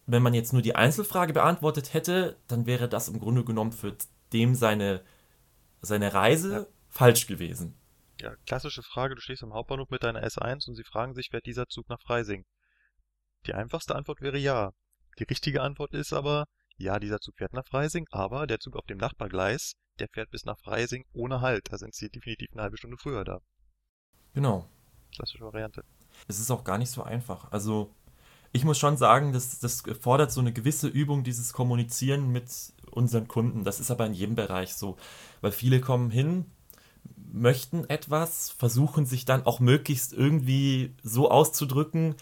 wenn 0.06 0.24
man 0.24 0.34
jetzt 0.34 0.54
nur 0.54 0.62
die 0.62 0.76
Einzelfrage 0.76 1.34
beantwortet 1.34 1.94
hätte, 1.94 2.38
dann 2.48 2.66
wäre 2.66 2.90
das 2.90 3.08
im 3.08 3.20
Grunde 3.20 3.44
genommen 3.46 3.72
für 3.72 3.96
dem 4.34 4.56
seine, 4.56 5.04
seine 5.82 6.14
Reise 6.14 6.52
Ja. 6.52 6.66
falsch 6.90 7.28
gewesen. 7.28 7.76
Ja, 8.20 8.36
klassische 8.46 8.84
Frage, 8.84 9.16
du 9.16 9.22
stehst 9.22 9.44
am 9.44 9.54
Hauptbahnhof 9.54 9.90
mit 9.90 10.04
deiner 10.04 10.24
S1 10.24 10.68
und 10.68 10.76
sie 10.76 10.84
fragen 10.84 11.14
sich, 11.14 11.30
fährt 11.30 11.46
dieser 11.46 11.68
Zug 11.68 11.90
nach 11.90 12.00
Freising? 12.02 12.46
Die 13.46 13.54
einfachste 13.54 13.96
Antwort 13.96 14.22
wäre 14.22 14.38
ja. 14.38 14.72
Die 15.20 15.24
richtige 15.24 15.62
Antwort 15.62 15.94
ist 15.94 16.14
aber, 16.14 16.46
ja, 16.78 17.00
dieser 17.00 17.20
Zug 17.20 17.36
fährt 17.38 17.54
nach 17.54 17.66
Freising, 17.66 18.06
aber 18.12 18.48
der 18.48 18.60
Zug 18.60 18.76
auf 18.76 18.86
dem 18.86 18.98
Nachbargleis, 18.98 19.74
der 20.00 20.08
fährt 20.14 20.32
bis 20.32 20.46
nach 20.46 20.58
Freising 20.60 21.04
ohne 21.14 21.42
Halt. 21.42 21.68
Da 21.72 21.78
sind 21.78 21.94
sie 21.94 22.10
definitiv 22.10 22.50
eine 22.54 22.64
halbe 22.64 22.78
Stunde 22.78 22.98
früher 22.98 23.24
da. 23.24 23.40
Genau. 24.34 24.68
Klassische 25.14 25.44
Variante. 25.44 25.84
Es 26.28 26.40
ist 26.40 26.52
auch 26.52 26.64
gar 26.64 26.78
nicht 26.78 26.90
so 26.90 27.04
einfach. 27.04 27.52
Also, 27.52 27.94
ich 28.54 28.66
muss 28.66 28.78
schon 28.78 28.98
sagen, 28.98 29.34
das, 29.34 29.60
das 29.60 29.84
fordert 30.00 30.32
so 30.32 30.42
eine 30.42 30.54
gewisse 30.54 30.88
Übung, 30.88 31.24
dieses 31.24 31.54
Kommunizieren 31.54 32.32
mit 32.32 32.50
unseren 32.90 33.28
Kunden. 33.28 33.64
Das 33.64 33.80
ist 33.80 33.92
aber 33.92 34.06
in 34.06 34.14
jedem 34.14 34.36
Bereich 34.36 34.74
so. 34.74 34.98
Weil 35.42 35.52
viele 35.52 35.82
kommen 35.82 36.10
hin, 36.10 36.46
möchten 37.32 37.86
etwas, 37.90 38.50
versuchen 38.50 39.06
sich 39.06 39.26
dann 39.26 39.46
auch 39.46 39.60
möglichst 39.60 40.14
irgendwie 40.14 40.96
so 41.02 41.32
auszudrücken, 41.32 42.16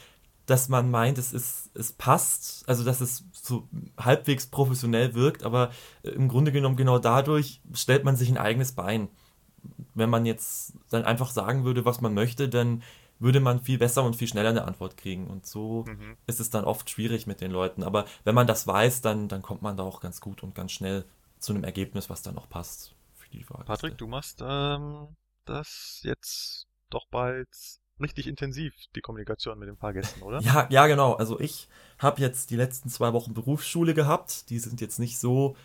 dass 0.50 0.70
man 0.70 0.90
meint, 0.90 1.18
es 1.18 1.34
ist, 1.34 1.70
es 1.76 1.92
passt, 1.92 2.68
also 2.68 2.84
dass 2.84 3.02
es 3.02 3.24
so 3.32 3.68
halbwegs 3.98 4.48
professionell 4.48 5.14
wirkt, 5.14 5.44
aber 5.44 5.72
äh, 6.04 6.10
im 6.10 6.28
Grunde 6.28 6.52
genommen 6.52 6.76
genau 6.76 7.00
dadurch 7.00 7.62
stellt 7.74 8.04
man 8.04 8.16
sich 8.16 8.30
ein 8.30 8.38
eigenes 8.38 8.72
Bein. 8.74 9.10
Wenn 9.94 10.10
man 10.10 10.26
jetzt 10.26 10.74
dann 10.90 11.04
einfach 11.04 11.30
sagen 11.32 11.66
würde, 11.66 11.86
was 11.86 12.02
man 12.02 12.14
möchte, 12.14 12.48
dann 12.50 12.82
würde 13.20 13.42
man 13.42 13.60
viel 13.60 13.78
besser 13.78 14.04
und 14.04 14.16
viel 14.16 14.30
schneller 14.30 14.50
eine 14.50 14.64
Antwort 14.64 14.96
kriegen. 14.96 15.28
Und 15.28 15.46
so 15.46 15.84
Mhm. 15.88 16.16
ist 16.26 16.40
es 16.40 16.50
dann 16.50 16.64
oft 16.64 16.90
schwierig 16.90 17.28
mit 17.28 17.42
den 17.42 17.52
Leuten. 17.52 17.84
Aber 17.84 18.06
wenn 18.24 18.36
man 18.36 18.48
das 18.48 18.66
weiß, 18.66 19.02
dann, 19.02 19.28
dann 19.28 19.42
kommt 19.42 19.62
man 19.62 19.76
da 19.76 19.84
auch 19.84 20.00
ganz 20.00 20.22
gut 20.22 20.42
und 20.42 20.56
ganz 20.56 20.72
schnell 20.72 21.04
zu 21.40 21.54
einem 21.54 21.66
Ergebnis, 21.66 22.10
was 22.10 22.22
dann 22.22 22.38
auch 22.38 22.48
passt 22.50 22.96
für 23.16 23.30
die 23.30 23.44
Fahrgäste. 23.44 23.68
Patrick, 23.68 23.98
du 23.98 24.08
machst 24.08 24.42
ähm, 24.42 25.10
das 25.46 26.00
jetzt 26.04 26.68
doch 26.90 27.08
bald 27.10 27.50
richtig 28.02 28.28
intensiv, 28.28 28.74
die 28.96 29.02
Kommunikation 29.02 29.58
mit 29.60 29.68
den 29.68 29.78
Fahrgästen, 29.78 30.22
oder? 30.24 30.40
Ja, 30.42 30.68
ja, 30.70 30.88
genau. 30.88 31.14
Also 31.14 31.40
ich 31.40 31.68
habe 31.98 32.22
jetzt 32.22 32.50
die 32.50 32.56
letzten 32.56 32.90
zwei 32.90 33.14
Wochen 33.14 33.34
Berufsschule 33.34 33.94
gehabt. 33.94 34.50
Die 34.50 34.60
sind 34.60 34.82
jetzt 34.82 35.00
nicht 35.00 35.20
so, 35.20 35.56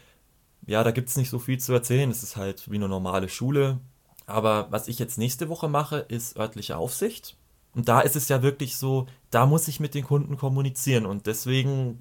ja, 0.66 0.82
da 0.82 0.90
gibt 0.90 1.08
es 1.08 1.16
nicht 1.16 1.30
so 1.30 1.38
viel 1.38 1.58
zu 1.58 1.72
erzählen. 1.72 2.10
Es 2.10 2.22
ist 2.22 2.36
halt 2.36 2.70
wie 2.70 2.76
eine 2.76 2.88
normale 2.88 3.28
Schule. 3.28 3.78
Aber 4.26 4.68
was 4.70 4.88
ich 4.88 4.98
jetzt 4.98 5.18
nächste 5.18 5.48
Woche 5.48 5.68
mache, 5.68 5.98
ist 5.98 6.36
örtliche 6.36 6.76
Aufsicht. 6.76 7.36
Und 7.74 7.88
da 7.88 8.00
ist 8.00 8.16
es 8.16 8.28
ja 8.28 8.42
wirklich 8.42 8.76
so, 8.76 9.06
da 9.30 9.46
muss 9.46 9.68
ich 9.68 9.80
mit 9.80 9.94
den 9.94 10.04
Kunden 10.04 10.36
kommunizieren. 10.36 11.06
Und 11.06 11.26
deswegen 11.26 11.98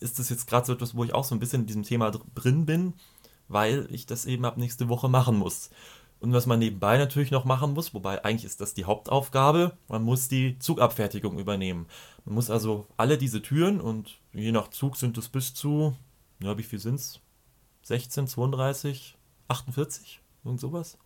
ist 0.00 0.18
das 0.18 0.30
jetzt 0.30 0.48
gerade 0.48 0.66
so 0.66 0.72
etwas, 0.72 0.96
wo 0.96 1.04
ich 1.04 1.14
auch 1.14 1.24
so 1.24 1.34
ein 1.34 1.38
bisschen 1.38 1.62
in 1.62 1.66
diesem 1.66 1.82
Thema 1.84 2.10
dr- 2.10 2.24
drin 2.34 2.66
bin, 2.66 2.94
weil 3.48 3.86
ich 3.90 4.06
das 4.06 4.26
eben 4.26 4.44
ab 4.44 4.56
nächste 4.56 4.88
Woche 4.88 5.08
machen 5.08 5.36
muss. 5.36 5.70
Und 6.22 6.32
was 6.32 6.46
man 6.46 6.60
nebenbei 6.60 6.98
natürlich 6.98 7.32
noch 7.32 7.44
machen 7.44 7.74
muss, 7.74 7.94
wobei 7.94 8.24
eigentlich 8.24 8.44
ist 8.44 8.60
das 8.60 8.74
die 8.74 8.84
Hauptaufgabe, 8.84 9.76
man 9.88 10.04
muss 10.04 10.28
die 10.28 10.56
Zugabfertigung 10.60 11.36
übernehmen. 11.36 11.86
Man 12.24 12.36
muss 12.36 12.48
also 12.48 12.86
alle 12.96 13.18
diese 13.18 13.42
Türen 13.42 13.80
und 13.80 14.20
je 14.32 14.52
nach 14.52 14.68
Zug 14.68 14.96
sind 14.96 15.18
es 15.18 15.28
bis 15.28 15.52
zu, 15.52 15.96
ja, 16.40 16.56
wie 16.56 16.62
viel 16.62 16.78
sind's? 16.78 17.18
16, 17.82 18.28
32, 18.28 19.18
48, 19.48 20.20
irgend 20.44 20.60
sowas. 20.60 20.96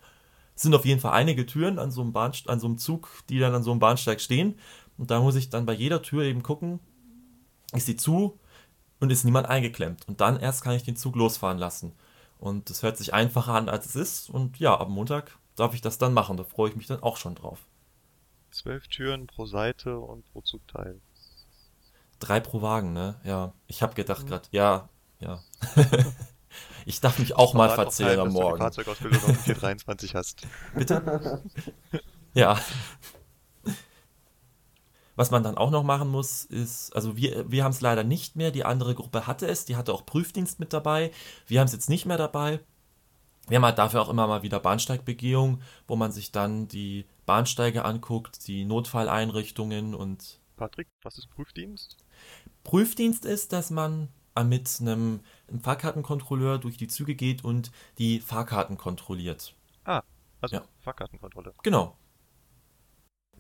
Es 0.55 0.61
sind 0.61 0.75
auf 0.75 0.85
jeden 0.85 1.01
Fall 1.01 1.13
einige 1.13 1.47
Türen 1.47 1.79
an 1.79 1.91
so 1.91 2.03
einem 2.03 2.13
Bahnst 2.13 2.51
an 2.51 2.61
so 2.61 2.67
einem 2.67 2.77
Zug, 2.77 3.09
die 3.31 3.39
dann 3.39 3.55
an 3.55 3.63
so 3.63 3.71
einem 3.71 3.81
Bahnsteig 3.81 4.21
stehen. 4.21 4.59
Und 4.99 5.11
da 5.11 5.23
muss 5.23 5.37
ich 5.37 5.49
dann 5.49 5.65
bei 5.65 5.73
jeder 5.73 6.03
Tür 6.03 6.25
eben 6.25 6.43
gucken, 6.43 6.79
ist 7.73 7.87
sie 7.87 7.97
zu 7.97 8.39
und 9.01 9.11
ist 9.11 9.25
niemand 9.25 9.49
eingeklemmt. 9.49 10.07
Und 10.09 10.21
dann 10.21 10.39
erst 10.39 10.63
kann 10.63 10.75
ich 10.75 10.83
den 10.83 10.97
Zug 10.97 11.17
losfahren 11.17 11.57
lassen. 11.57 11.93
Und 12.39 12.71
das 12.71 12.83
hört 12.83 12.97
sich 12.97 13.15
einfacher 13.15 13.55
an, 13.55 13.69
als 13.69 13.87
es 13.87 13.97
ist. 13.97 14.31
Und 14.31 14.59
ja, 14.59 14.79
am 14.79 14.93
Montag 14.93 15.39
darf 15.57 15.75
ich 15.75 15.81
das 15.81 15.99
dann 15.99 16.13
machen. 16.13 16.37
Da 16.37 16.45
freue 16.45 16.71
ich 16.71 16.77
mich 16.77 16.87
dann 16.87 17.03
auch 17.03 17.17
schon 17.17 17.35
drauf. 17.35 17.67
Zwölf 18.51 18.89
Türen 18.89 19.27
pro 19.27 19.47
Seite 19.47 19.99
und 19.99 20.25
pro 20.33 20.41
Zugteil. 20.43 21.01
Drei 22.19 22.41
pro 22.41 22.63
Wagen, 22.63 22.93
ne? 22.93 23.21
Ja, 23.25 23.53
ich 23.67 23.83
habe 23.83 23.95
gedacht 23.95 24.27
gerade, 24.27 24.49
ja, 24.51 24.89
ja. 25.19 25.43
ich 26.87 27.01
darf 27.01 27.19
mich 27.19 27.37
auch 27.37 27.53
mal 27.53 27.69
verzählen 27.71 28.19
am 28.19 28.27
dass 28.27 28.35
du 28.35 28.39
die 28.39 28.45
Morgen. 28.45 28.59
Fahrzeugausbildung 28.59 29.21
auf 29.21 29.27
dem 29.27 29.37
423 29.37 30.15
hast. 30.15 30.47
Bitte? 30.75 31.43
Ja. 32.33 32.59
Was 35.17 35.31
man 35.31 35.43
dann 35.43 35.57
auch 35.57 35.71
noch 35.71 35.83
machen 35.83 36.09
muss, 36.11 36.45
ist, 36.45 36.95
also 36.95 37.17
wir, 37.17 37.51
wir 37.51 37.65
haben 37.65 37.73
es 37.73 37.81
leider 37.81 38.05
nicht 38.05 38.37
mehr, 38.37 38.51
die 38.51 38.65
andere 38.65 38.95
Gruppe 38.95 39.27
hatte 39.27 39.47
es, 39.49 39.65
die 39.65 39.77
hatte 39.77 39.93
auch 39.93 40.05
Prüfdienst 40.05 40.61
mit 40.61 40.73
dabei. 40.73 41.11
Wir 41.47 41.61
haben 41.61 41.67
es 41.67 41.73
jetzt 41.73 41.89
nicht 41.89 42.05
mehr 42.07 42.19
dabei. 42.19 42.61
Wir 43.49 43.57
haben 43.57 43.65
halt 43.65 43.79
dafür 43.79 44.03
auch 44.03 44.09
immer 44.09 44.27
mal 44.27 44.43
wieder 44.43 44.61
Bahnsteigbegehung, 44.61 45.63
wo 45.87 45.97
man 45.97 46.13
sich 46.13 46.33
dann 46.33 46.69
die 46.69 47.07
Bahnsteige 47.25 47.85
anguckt, 47.85 48.47
die 48.47 48.65
Notfalleinrichtungen 48.65 49.95
und 49.95 50.41
Patrick, 50.57 50.89
was 51.03 51.19
ist 51.19 51.31
Prüfdienst? 51.31 51.97
Prüfdienst 52.65 53.25
ist, 53.25 53.53
dass 53.53 53.71
man 53.71 54.09
mit 54.45 54.79
einem, 54.81 55.21
einem 55.49 55.61
Fahrkartenkontrolleur 55.61 56.59
durch 56.59 56.77
die 56.77 56.89
Züge 56.89 57.15
geht 57.15 57.45
und 57.45 57.71
die 57.99 58.21
Fahrkarten 58.21 58.77
kontrolliert. 58.77 59.55
Also 60.41 60.57
Ja. 60.57 60.63
Fahrkartenkontrolle. 60.81 61.55
Genau. 61.63 61.97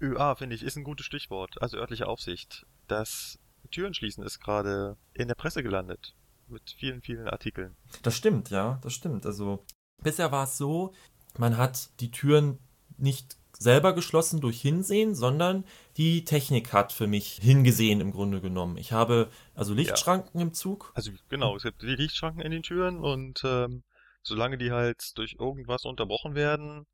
ÖA, 0.00 0.34
finde 0.34 0.56
ich, 0.56 0.62
ist 0.62 0.76
ein 0.76 0.84
gutes 0.84 1.06
Stichwort. 1.06 1.60
Also 1.60 1.76
örtliche 1.76 2.06
Aufsicht. 2.06 2.66
Das 2.88 3.38
Türenschließen 3.70 4.24
ist 4.24 4.40
gerade 4.40 4.96
in 5.12 5.28
der 5.28 5.34
Presse 5.34 5.62
gelandet. 5.62 6.14
Mit 6.48 6.74
vielen, 6.78 7.02
vielen 7.02 7.28
Artikeln. 7.28 7.76
Das 8.02 8.16
stimmt, 8.16 8.50
ja, 8.50 8.78
das 8.82 8.92
stimmt. 8.92 9.26
Also 9.26 9.64
bisher 10.02 10.30
war 10.30 10.44
es 10.44 10.56
so, 10.56 10.94
man 11.38 11.56
hat 11.56 11.90
die 12.00 12.10
Türen 12.10 12.58
nicht 12.96 13.36
selber 13.58 13.94
geschlossen 13.94 14.40
durch 14.40 14.60
Hinsehen, 14.60 15.14
sondern 15.14 15.64
die 15.96 16.24
Technik 16.24 16.72
hat 16.72 16.92
für 16.92 17.06
mich 17.06 17.38
hingesehen 17.40 18.00
im 18.00 18.12
Grunde 18.12 18.40
genommen. 18.40 18.76
Ich 18.76 18.92
habe 18.92 19.30
also 19.54 19.74
Lichtschranken 19.74 20.40
im 20.40 20.52
Zug. 20.52 20.92
Also 20.94 21.10
genau, 21.28 21.56
es 21.56 21.62
gibt 21.62 21.82
die 21.82 21.86
Lichtschranken 21.86 22.42
in 22.42 22.52
den 22.52 22.62
Türen 22.62 22.98
und 22.98 23.42
ähm, 23.44 23.82
solange 24.22 24.58
die 24.58 24.72
halt 24.72 25.16
durch 25.16 25.36
irgendwas 25.38 25.84
unterbrochen 25.84 26.34
werden, 26.34 26.86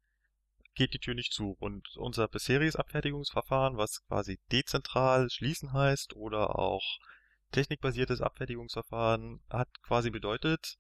geht 0.75 0.95
die 0.95 0.99
Tür 0.99 1.15
nicht 1.15 1.33
zu. 1.33 1.57
Und 1.59 1.87
unser 1.97 2.29
bisheriges 2.29 2.77
Abfertigungsverfahren, 2.77 3.77
was 3.77 4.05
quasi 4.07 4.39
dezentral 4.51 5.29
schließen 5.31 5.73
heißt 5.73 6.15
oder 6.17 6.59
auch 6.59 6.83
technikbasiertes 7.53 8.21
Abfertigungsverfahren, 8.21 9.41
hat 9.51 9.69
quasi 9.83 10.11
bedeutet, 10.11 10.77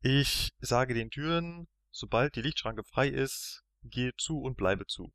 ich 0.00 0.50
sage 0.60 0.94
den 0.94 1.10
Türen, 1.10 1.66
sobald 1.90 2.36
die 2.36 2.42
Lichtschranke 2.42 2.84
frei 2.84 3.08
ist, 3.08 3.62
gehe 3.82 4.12
zu 4.16 4.40
und 4.40 4.56
bleibe 4.56 4.86
zu. 4.86 5.12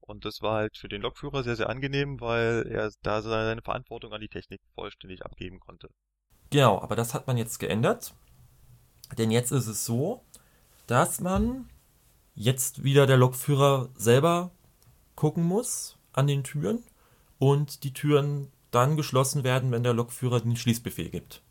Und 0.00 0.24
das 0.24 0.40
war 0.42 0.56
halt 0.56 0.76
für 0.76 0.88
den 0.88 1.02
Lokführer 1.02 1.42
sehr, 1.42 1.56
sehr 1.56 1.68
angenehm, 1.68 2.20
weil 2.20 2.66
er 2.68 2.90
da 3.02 3.22
seine 3.22 3.62
Verantwortung 3.62 4.12
an 4.12 4.20
die 4.20 4.28
Technik 4.28 4.60
vollständig 4.74 5.24
abgeben 5.24 5.60
konnte. 5.60 5.88
Genau, 6.50 6.80
aber 6.80 6.96
das 6.96 7.14
hat 7.14 7.26
man 7.26 7.36
jetzt 7.36 7.58
geändert. 7.58 8.14
Denn 9.16 9.30
jetzt 9.30 9.52
ist 9.52 9.66
es 9.66 9.84
so, 9.84 10.24
dass 10.86 11.20
man 11.20 11.68
jetzt 12.40 12.82
wieder 12.82 13.06
der 13.06 13.18
Lokführer 13.18 13.90
selber 13.94 14.50
gucken 15.14 15.44
muss 15.44 15.98
an 16.14 16.26
den 16.26 16.42
Türen 16.42 16.82
und 17.38 17.84
die 17.84 17.92
Türen 17.92 18.50
dann 18.70 18.96
geschlossen 18.96 19.44
werden, 19.44 19.70
wenn 19.72 19.82
der 19.82 19.92
Lokführer 19.92 20.40
den 20.40 20.56
Schließbefehl 20.56 21.10
gibt. 21.10 21.42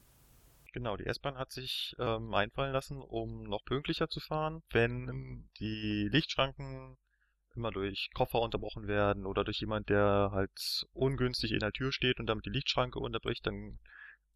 Genau, 0.73 0.97
die 0.97 1.06
S-Bahn 1.06 1.38
hat 1.38 1.52
sich 1.52 1.95
ähm, 1.99 2.34
einfallen 2.34 2.73
lassen, 2.73 3.02
um 3.02 3.43
noch 3.43 3.63
pünktlicher 3.65 4.08
zu 4.08 4.19
fahren, 4.19 4.63
wenn 4.71 5.47
die 5.60 6.10
Lichtschranken 6.12 6.97
immer 7.56 7.71
durch 7.71 8.10
Koffer 8.15 8.41
unterbrochen 8.41 8.88
werden 8.88 9.28
oder 9.28 9.43
durch 9.43 9.60
jemand, 9.60 9.89
der 9.89 10.30
halt 10.32 10.88
ungünstig 10.93 11.52
in 11.52 11.60
der 11.60 11.71
Tür 11.71 11.91
steht 11.91 12.19
und 12.19 12.25
damit 12.25 12.45
die 12.47 12.52
Lichtschranke 12.52 12.97
unterbricht, 12.97 13.45
dann 13.45 13.80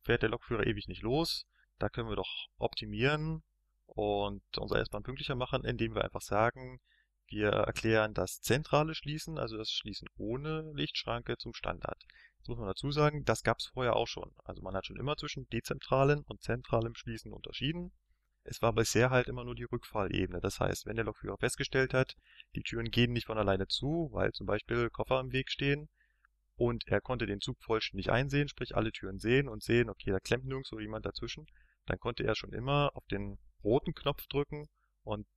fährt 0.03 0.21
der 0.21 0.29
Lokführer 0.29 0.67
ewig 0.67 0.87
nicht 0.87 1.01
los. 1.01 1.47
Da 1.79 1.89
können 1.89 2.09
wir 2.09 2.15
doch 2.15 2.47
optimieren 2.57 3.41
und 3.95 4.43
unsere 4.57 4.81
S-Bahn 4.81 5.03
pünktlicher 5.03 5.35
machen, 5.35 5.63
indem 5.63 5.95
wir 5.95 6.03
einfach 6.03 6.21
sagen, 6.21 6.79
wir 7.27 7.49
erklären 7.49 8.13
das 8.13 8.41
zentrale 8.41 8.95
Schließen, 8.95 9.37
also 9.37 9.57
das 9.57 9.71
Schließen 9.71 10.07
ohne 10.17 10.71
Lichtschranke 10.73 11.37
zum 11.37 11.53
Standard. 11.53 12.01
Jetzt 12.37 12.49
muss 12.49 12.57
man 12.57 12.67
dazu 12.67 12.91
sagen, 12.91 13.23
das 13.23 13.43
gab 13.43 13.59
es 13.59 13.67
vorher 13.67 13.95
auch 13.95 14.07
schon. 14.07 14.31
Also 14.43 14.61
man 14.61 14.75
hat 14.75 14.85
schon 14.85 14.97
immer 14.97 15.15
zwischen 15.15 15.47
dezentralem 15.47 16.23
und 16.27 16.41
zentralem 16.41 16.93
Schließen 16.93 17.31
unterschieden. 17.31 17.91
Es 18.43 18.61
war 18.61 18.73
bisher 18.73 19.09
halt 19.09 19.27
immer 19.27 19.45
nur 19.45 19.55
die 19.55 19.63
Rückfallebene. 19.63 20.41
Das 20.41 20.59
heißt, 20.59 20.85
wenn 20.85 20.97
der 20.97 21.05
Lokführer 21.05 21.37
festgestellt 21.37 21.93
hat, 21.93 22.15
die 22.55 22.61
Türen 22.61 22.91
gehen 22.91 23.13
nicht 23.13 23.27
von 23.27 23.37
alleine 23.37 23.67
zu, 23.67 24.09
weil 24.11 24.33
zum 24.33 24.45
Beispiel 24.45 24.89
Koffer 24.89 25.21
im 25.21 25.31
Weg 25.31 25.49
stehen 25.49 25.87
und 26.55 26.85
er 26.87 27.01
konnte 27.01 27.25
den 27.25 27.39
Zug 27.39 27.57
vollständig 27.63 28.11
einsehen, 28.11 28.49
sprich 28.49 28.75
alle 28.75 28.91
Türen 28.91 29.19
sehen 29.19 29.47
und 29.47 29.63
sehen, 29.63 29.89
okay, 29.89 30.11
da 30.11 30.19
klemmt 30.19 30.45
nirgendwo 30.45 30.79
jemand 30.79 31.05
dazwischen, 31.05 31.47
dann 31.85 31.97
konnte 31.99 32.23
er 32.23 32.35
schon 32.35 32.53
immer 32.53 32.91
auf 32.93 33.05
den 33.07 33.37
roten 33.63 33.93
Knopf 33.93 34.25
drücken 34.27 34.67
und 35.03 35.27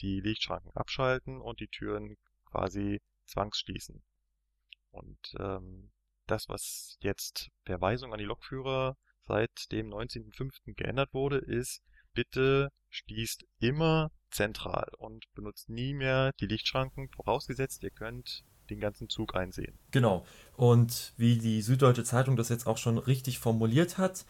die 0.00 0.20
Lichtschranken 0.20 0.72
abschalten 0.74 1.40
und 1.40 1.60
die 1.60 1.68
Türen 1.68 2.16
quasi 2.44 3.00
zwangsschließen. 3.26 4.02
Und 4.90 5.18
ähm, 5.38 5.90
das, 6.26 6.48
was 6.48 6.96
jetzt 7.00 7.50
per 7.64 7.80
Weisung 7.80 8.12
an 8.12 8.18
die 8.18 8.24
Lokführer 8.24 8.96
seit 9.22 9.72
dem 9.72 9.88
19.05. 9.88 10.74
geändert 10.74 11.12
wurde, 11.12 11.38
ist, 11.38 11.82
bitte 12.14 12.70
schließt 12.90 13.44
immer 13.58 14.10
zentral 14.30 14.88
und 14.98 15.24
benutzt 15.34 15.68
nie 15.68 15.94
mehr 15.94 16.32
die 16.40 16.46
Lichtschranken, 16.46 17.08
vorausgesetzt 17.10 17.82
ihr 17.82 17.90
könnt 17.90 18.44
den 18.70 18.80
ganzen 18.80 19.08
Zug 19.08 19.36
einsehen. 19.36 19.78
Genau. 19.92 20.26
Und 20.56 21.12
wie 21.16 21.38
die 21.38 21.62
Süddeutsche 21.62 22.04
Zeitung 22.04 22.36
das 22.36 22.48
jetzt 22.48 22.66
auch 22.66 22.78
schon 22.78 22.98
richtig 22.98 23.38
formuliert 23.38 23.98
hat, 23.98 24.26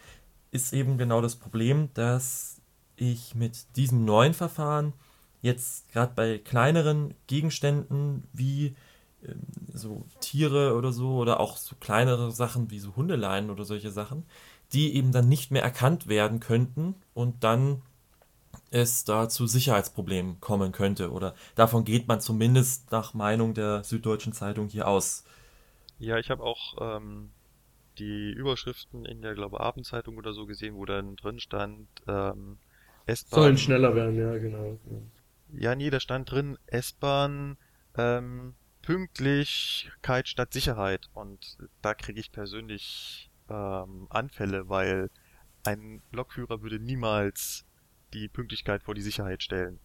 ist 0.51 0.73
eben 0.73 0.97
genau 0.97 1.21
das 1.21 1.37
Problem, 1.37 1.89
dass 1.93 2.56
ich 2.97 3.35
mit 3.35 3.75
diesem 3.75 4.05
neuen 4.05 4.33
Verfahren 4.33 4.93
jetzt 5.41 5.91
gerade 5.91 6.13
bei 6.15 6.37
kleineren 6.39 7.13
Gegenständen 7.27 8.23
wie 8.33 8.75
ähm, 9.23 9.41
so 9.73 10.03
Tiere 10.19 10.75
oder 10.75 10.91
so 10.91 11.17
oder 11.17 11.39
auch 11.39 11.57
so 11.57 11.75
kleinere 11.79 12.31
Sachen 12.31 12.71
wie 12.71 12.79
so 12.79 12.95
Hundeleinen 12.95 13.49
oder 13.49 13.63
solche 13.63 13.91
Sachen, 13.91 14.25
die 14.73 14.95
eben 14.95 15.11
dann 15.11 15.29
nicht 15.29 15.51
mehr 15.51 15.63
erkannt 15.63 16.07
werden 16.07 16.39
könnten 16.39 16.95
und 17.13 17.43
dann 17.43 17.81
es 18.69 19.05
da 19.05 19.29
zu 19.29 19.47
Sicherheitsproblemen 19.47 20.41
kommen 20.41 20.71
könnte. 20.71 21.11
Oder 21.11 21.35
davon 21.55 21.85
geht 21.85 22.07
man 22.07 22.19
zumindest 22.19 22.91
nach 22.91 23.13
Meinung 23.13 23.53
der 23.53 23.83
Süddeutschen 23.83 24.33
Zeitung 24.33 24.67
hier 24.67 24.87
aus. 24.87 25.23
Ja, 25.99 26.17
ich 26.17 26.29
habe 26.29 26.43
auch 26.43 26.75
ähm, 26.79 27.29
die 27.97 28.31
Überschriften 28.31 29.05
in 29.05 29.21
der, 29.21 29.35
glaube 29.35 29.59
Abendzeitung 29.59 30.17
oder 30.17 30.33
so 30.33 30.45
gesehen, 30.45 30.75
wo 30.75 30.85
dann 30.85 31.15
drin 31.15 31.39
stand, 31.39 31.87
ähm, 32.07 32.57
S-Bahn. 33.07 33.41
Sollen 33.41 33.57
schneller 33.57 33.95
werden, 33.95 34.17
ja, 34.17 34.37
genau. 34.37 34.77
Ja, 35.53 35.75
nee, 35.75 35.89
da 35.89 35.99
stand 35.99 36.29
drin, 36.29 36.57
S-Bahn, 36.67 37.57
ähm, 37.97 38.53
Pünktlichkeit 38.81 40.27
statt 40.27 40.53
Sicherheit. 40.53 41.09
Und 41.13 41.57
da 41.81 41.93
kriege 41.93 42.19
ich 42.19 42.31
persönlich 42.31 43.31
ähm, 43.49 44.07
Anfälle, 44.09 44.69
weil 44.69 45.09
ein 45.63 46.01
Lokführer 46.11 46.61
würde 46.61 46.79
niemals 46.79 47.65
die 48.13 48.27
Pünktlichkeit 48.27 48.83
vor 48.83 48.93
die 48.93 49.01
Sicherheit 49.01 49.41
stellen. 49.41 49.79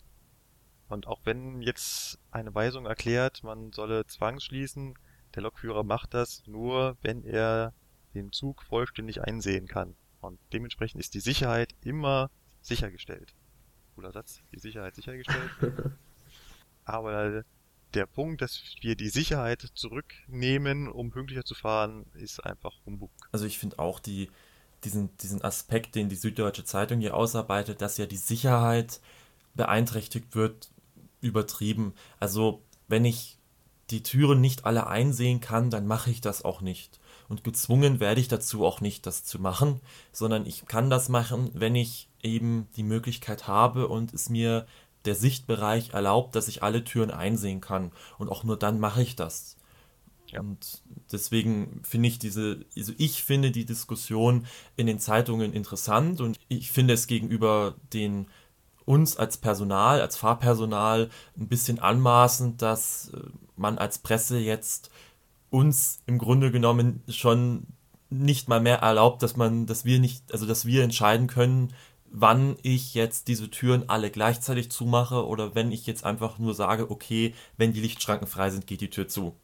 Und 0.88 1.06
auch 1.06 1.20
wenn 1.24 1.62
jetzt 1.62 2.18
eine 2.30 2.54
Weisung 2.54 2.86
erklärt, 2.86 3.42
man 3.42 3.72
solle 3.72 4.06
zwangsschließen, 4.06 4.98
der 5.34 5.42
Lokführer 5.42 5.84
macht 5.84 6.12
das 6.12 6.46
nur, 6.46 6.96
wenn 7.02 7.24
er 7.24 7.72
den 8.14 8.30
Zug 8.32 8.62
vollständig 8.62 9.22
einsehen 9.22 9.66
kann. 9.66 9.94
Und 10.20 10.38
dementsprechend 10.52 11.00
ist 11.00 11.14
die 11.14 11.20
Sicherheit 11.20 11.74
immer 11.82 12.30
sichergestellt. 12.62 13.34
Cooler 13.94 14.12
Satz, 14.12 14.40
die 14.52 14.58
Sicherheit 14.58 14.94
sichergestellt. 14.94 15.50
Aber 16.84 17.44
der 17.94 18.06
Punkt, 18.06 18.40
dass 18.40 18.74
wir 18.80 18.96
die 18.96 19.08
Sicherheit 19.08 19.70
zurücknehmen, 19.74 20.88
um 20.88 21.10
pünktlicher 21.10 21.44
zu 21.44 21.54
fahren, 21.54 22.06
ist 22.14 22.40
einfach 22.40 22.72
Humbug. 22.86 23.10
Also 23.32 23.44
ich 23.44 23.58
finde 23.58 23.78
auch 23.78 24.00
die, 24.00 24.30
diesen, 24.84 25.16
diesen 25.18 25.42
Aspekt, 25.42 25.94
den 25.94 26.08
die 26.08 26.16
Süddeutsche 26.16 26.64
Zeitung 26.64 27.00
hier 27.00 27.14
ausarbeitet, 27.14 27.82
dass 27.82 27.98
ja 27.98 28.06
die 28.06 28.16
Sicherheit 28.16 29.00
beeinträchtigt 29.54 30.34
wird, 30.34 30.70
übertrieben. 31.20 31.94
Also 32.18 32.62
wenn 32.88 33.04
ich 33.04 33.38
die 33.90 34.02
Türen 34.02 34.40
nicht 34.40 34.64
alle 34.64 34.86
einsehen 34.86 35.40
kann, 35.40 35.70
dann 35.70 35.86
mache 35.86 36.10
ich 36.10 36.20
das 36.20 36.44
auch 36.44 36.62
nicht. 36.62 36.98
Und 37.32 37.44
gezwungen 37.44 37.98
werde 37.98 38.20
ich 38.20 38.28
dazu 38.28 38.62
auch 38.62 38.82
nicht, 38.82 39.06
das 39.06 39.24
zu 39.24 39.40
machen, 39.40 39.80
sondern 40.12 40.44
ich 40.44 40.66
kann 40.66 40.90
das 40.90 41.08
machen, 41.08 41.50
wenn 41.54 41.74
ich 41.74 42.10
eben 42.22 42.68
die 42.76 42.82
Möglichkeit 42.82 43.48
habe 43.48 43.88
und 43.88 44.12
es 44.12 44.28
mir 44.28 44.66
der 45.06 45.14
Sichtbereich 45.14 45.94
erlaubt, 45.94 46.36
dass 46.36 46.46
ich 46.46 46.62
alle 46.62 46.84
Türen 46.84 47.10
einsehen 47.10 47.62
kann. 47.62 47.90
Und 48.18 48.28
auch 48.28 48.44
nur 48.44 48.58
dann 48.58 48.78
mache 48.78 49.00
ich 49.00 49.16
das. 49.16 49.56
Ja. 50.26 50.40
Und 50.40 50.82
deswegen 51.10 51.80
finde 51.84 52.08
ich 52.10 52.18
diese, 52.18 52.66
also 52.76 52.92
ich 52.98 53.24
finde 53.24 53.50
die 53.50 53.64
Diskussion 53.64 54.46
in 54.76 54.86
den 54.86 54.98
Zeitungen 54.98 55.54
interessant 55.54 56.20
und 56.20 56.38
ich 56.48 56.70
finde 56.70 56.92
es 56.92 57.06
gegenüber 57.06 57.76
den 57.94 58.26
uns 58.84 59.16
als 59.16 59.38
Personal, 59.38 60.02
als 60.02 60.18
Fahrpersonal 60.18 61.08
ein 61.38 61.48
bisschen 61.48 61.78
anmaßend, 61.78 62.60
dass 62.60 63.08
äh, 63.14 63.20
man 63.56 63.78
als 63.78 64.00
Presse 64.00 64.38
jetzt 64.38 64.90
uns 65.52 66.00
im 66.06 66.18
Grunde 66.18 66.50
genommen 66.50 67.02
schon 67.08 67.66
nicht 68.08 68.48
mal 68.48 68.60
mehr 68.60 68.78
erlaubt, 68.78 69.22
dass 69.22 69.36
man, 69.36 69.66
dass 69.66 69.84
wir 69.84 69.98
nicht, 69.98 70.32
also 70.32 70.46
dass 70.46 70.66
wir 70.66 70.82
entscheiden 70.82 71.26
können, 71.26 71.74
wann 72.06 72.56
ich 72.62 72.94
jetzt 72.94 73.28
diese 73.28 73.50
Türen 73.50 73.88
alle 73.88 74.10
gleichzeitig 74.10 74.70
zumache 74.70 75.26
oder 75.26 75.54
wenn 75.54 75.72
ich 75.72 75.86
jetzt 75.86 76.04
einfach 76.04 76.38
nur 76.38 76.54
sage, 76.54 76.90
okay, 76.90 77.34
wenn 77.56 77.72
die 77.72 77.80
Lichtschranken 77.80 78.26
frei 78.26 78.50
sind, 78.50 78.66
geht 78.66 78.80
die 78.80 78.90
Tür 78.90 79.08
zu. 79.08 79.38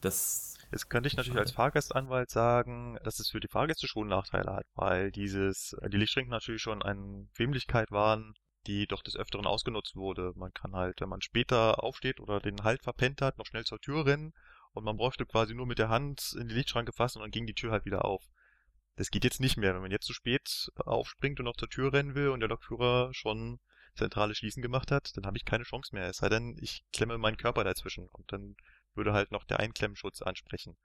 Das 0.00 0.56
Jetzt 0.72 0.88
könnte 0.88 1.08
ich 1.08 1.16
natürlich 1.16 1.38
als 1.38 1.50
Fahrgastanwalt 1.50 2.30
sagen, 2.30 2.96
dass 3.02 3.18
es 3.18 3.30
für 3.30 3.40
die 3.40 3.48
Fahrgäste 3.48 3.88
schon 3.88 4.06
Nachteile 4.06 4.52
hat, 4.52 4.66
weil 4.74 5.10
dieses, 5.10 5.74
die 5.88 5.96
Lichtschranken 5.96 6.30
natürlich 6.30 6.62
schon 6.62 6.80
eine 6.82 7.26
Bequemlichkeit 7.32 7.90
waren, 7.90 8.34
die 8.68 8.86
doch 8.86 9.02
des 9.02 9.16
Öfteren 9.16 9.46
ausgenutzt 9.46 9.96
wurde. 9.96 10.32
Man 10.36 10.52
kann 10.52 10.76
halt, 10.76 11.00
wenn 11.00 11.08
man 11.08 11.22
später 11.22 11.82
aufsteht 11.82 12.20
oder 12.20 12.38
den 12.38 12.62
Halt 12.62 12.84
verpennt 12.84 13.20
hat, 13.20 13.36
noch 13.36 13.46
schnell 13.46 13.64
zur 13.64 13.80
Tür 13.80 14.06
rennen 14.06 14.32
und 14.72 14.84
man 14.84 14.96
bräuchte 14.96 15.26
quasi 15.26 15.54
nur 15.54 15.66
mit 15.66 15.78
der 15.78 15.88
Hand 15.88 16.34
in 16.38 16.48
die 16.48 16.54
Lichtschranke 16.54 16.92
fassen 16.92 17.18
und 17.18 17.24
dann 17.24 17.30
ging 17.30 17.46
die 17.46 17.54
Tür 17.54 17.72
halt 17.72 17.84
wieder 17.84 18.04
auf. 18.04 18.24
Das 18.96 19.10
geht 19.10 19.24
jetzt 19.24 19.40
nicht 19.40 19.56
mehr. 19.56 19.74
Wenn 19.74 19.82
man 19.82 19.90
jetzt 19.90 20.06
zu 20.06 20.12
spät 20.12 20.70
aufspringt 20.76 21.38
und 21.40 21.46
noch 21.46 21.56
zur 21.56 21.70
Tür 21.70 21.92
rennen 21.92 22.14
will 22.14 22.28
und 22.28 22.40
der 22.40 22.48
Lokführer 22.48 23.12
schon 23.12 23.58
zentrale 23.94 24.34
Schließen 24.34 24.62
gemacht 24.62 24.90
hat, 24.90 25.16
dann 25.16 25.26
habe 25.26 25.36
ich 25.36 25.44
keine 25.44 25.64
Chance 25.64 25.94
mehr. 25.94 26.08
Es 26.08 26.18
sei 26.18 26.28
denn, 26.28 26.56
ich 26.60 26.84
klemme 26.92 27.18
meinen 27.18 27.36
Körper 27.36 27.64
dazwischen 27.64 28.08
und 28.08 28.32
dann 28.32 28.56
würde 28.94 29.12
halt 29.12 29.30
noch 29.30 29.44
der 29.44 29.60
Einklemmschutz 29.60 30.22
ansprechen, 30.22 30.76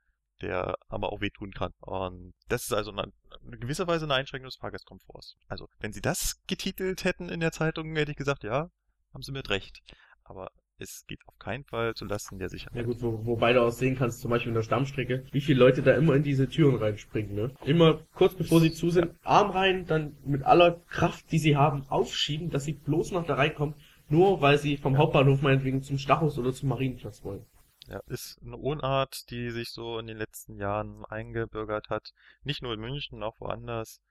der 0.42 0.76
aber 0.88 1.12
auch 1.12 1.22
wehtun 1.22 1.52
kann. 1.52 1.74
Und 1.80 2.34
das 2.48 2.64
ist 2.64 2.74
also 2.74 2.92
eine, 2.92 3.12
eine 3.46 3.58
gewisser 3.58 3.88
Weise 3.88 4.06
eine 4.06 4.16
Einschränkung 4.16 4.48
des 4.48 4.58
Fahrgastkomforts. 4.58 5.38
Also, 5.48 5.70
wenn 5.80 5.94
sie 5.94 6.02
das 6.02 6.42
getitelt 6.48 7.04
hätten 7.04 7.30
in 7.30 7.40
der 7.40 7.52
Zeitung, 7.52 7.96
hätte 7.96 8.12
ich 8.12 8.18
gesagt, 8.18 8.44
ja, 8.44 8.70
haben 9.14 9.24
sie 9.24 9.32
mit 9.32 9.50
recht. 9.50 9.82
Aber 10.24 10.52
es 10.78 11.06
geht 11.08 11.20
auf 11.26 11.38
keinen 11.40 11.64
Fall 11.64 11.94
zulasten 11.96 12.40
der 12.40 12.50
Sicherheit. 12.50 12.76
Ja 12.76 12.84
gut, 12.84 13.02
wo, 13.02 13.26
wobei 13.26 13.54
du 13.54 13.64
auch 13.64 13.72
sehen 13.72 13.98
kannst, 13.98 14.22
zum 14.22 14.32
Beispiel 14.32 14.50
in 14.50 14.56
der 14.56 14.64
Stammstrecke, 14.64 15.26
wie 15.32 15.42
viele 15.42 15.60
Leute 15.60 15.82
da 15.82 15.96
immer 15.96 16.16
in 16.16 16.24
diese 16.24 16.50
Türen 16.50 16.76
reinspringen, 16.76 17.36
ne? 17.36 17.52
Immer 17.64 18.02
kurz 18.14 18.36
bevor 18.36 18.60
sie 18.60 18.74
zu 18.74 18.90
sind, 18.90 19.14
Arm 19.24 19.52
rein, 19.52 19.86
dann 19.86 20.18
mit 20.26 20.44
aller 20.44 20.82
Kraft, 20.90 21.32
die 21.32 21.40
sie 21.40 21.56
haben, 21.56 21.86
aufschieben, 21.90 22.50
dass 22.50 22.66
sie 22.66 22.74
bloß 22.74 23.12
noch 23.12 23.26
da 23.26 23.36
reinkommen, 23.36 23.76
nur 24.10 24.42
weil 24.42 24.58
sie 24.58 24.78
vom 24.78 24.94
ja. 24.94 25.00
Hauptbahnhof 25.00 25.42
meinetwegen 25.42 25.82
zum 25.82 25.98
Stachus 25.98 26.38
oder 26.38 26.54
zum 26.54 26.70
Marienplatz 26.70 27.24
wollen. 27.24 27.46
Ja, 27.88 28.02
ist 28.08 28.40
eine 28.44 28.58
Unart, 28.58 29.30
die 29.30 29.52
sich 29.52 29.70
so 29.70 30.00
in 30.00 30.08
den 30.08 30.18
letzten 30.18 30.58
Jahren 30.58 31.06
eingebürgert 31.06 31.90
hat. 31.90 32.14
Nicht 32.44 32.64
nur 32.64 32.74
in 32.74 32.80
München, 32.80 33.22
auch 33.22 33.40
woanders 33.40 34.02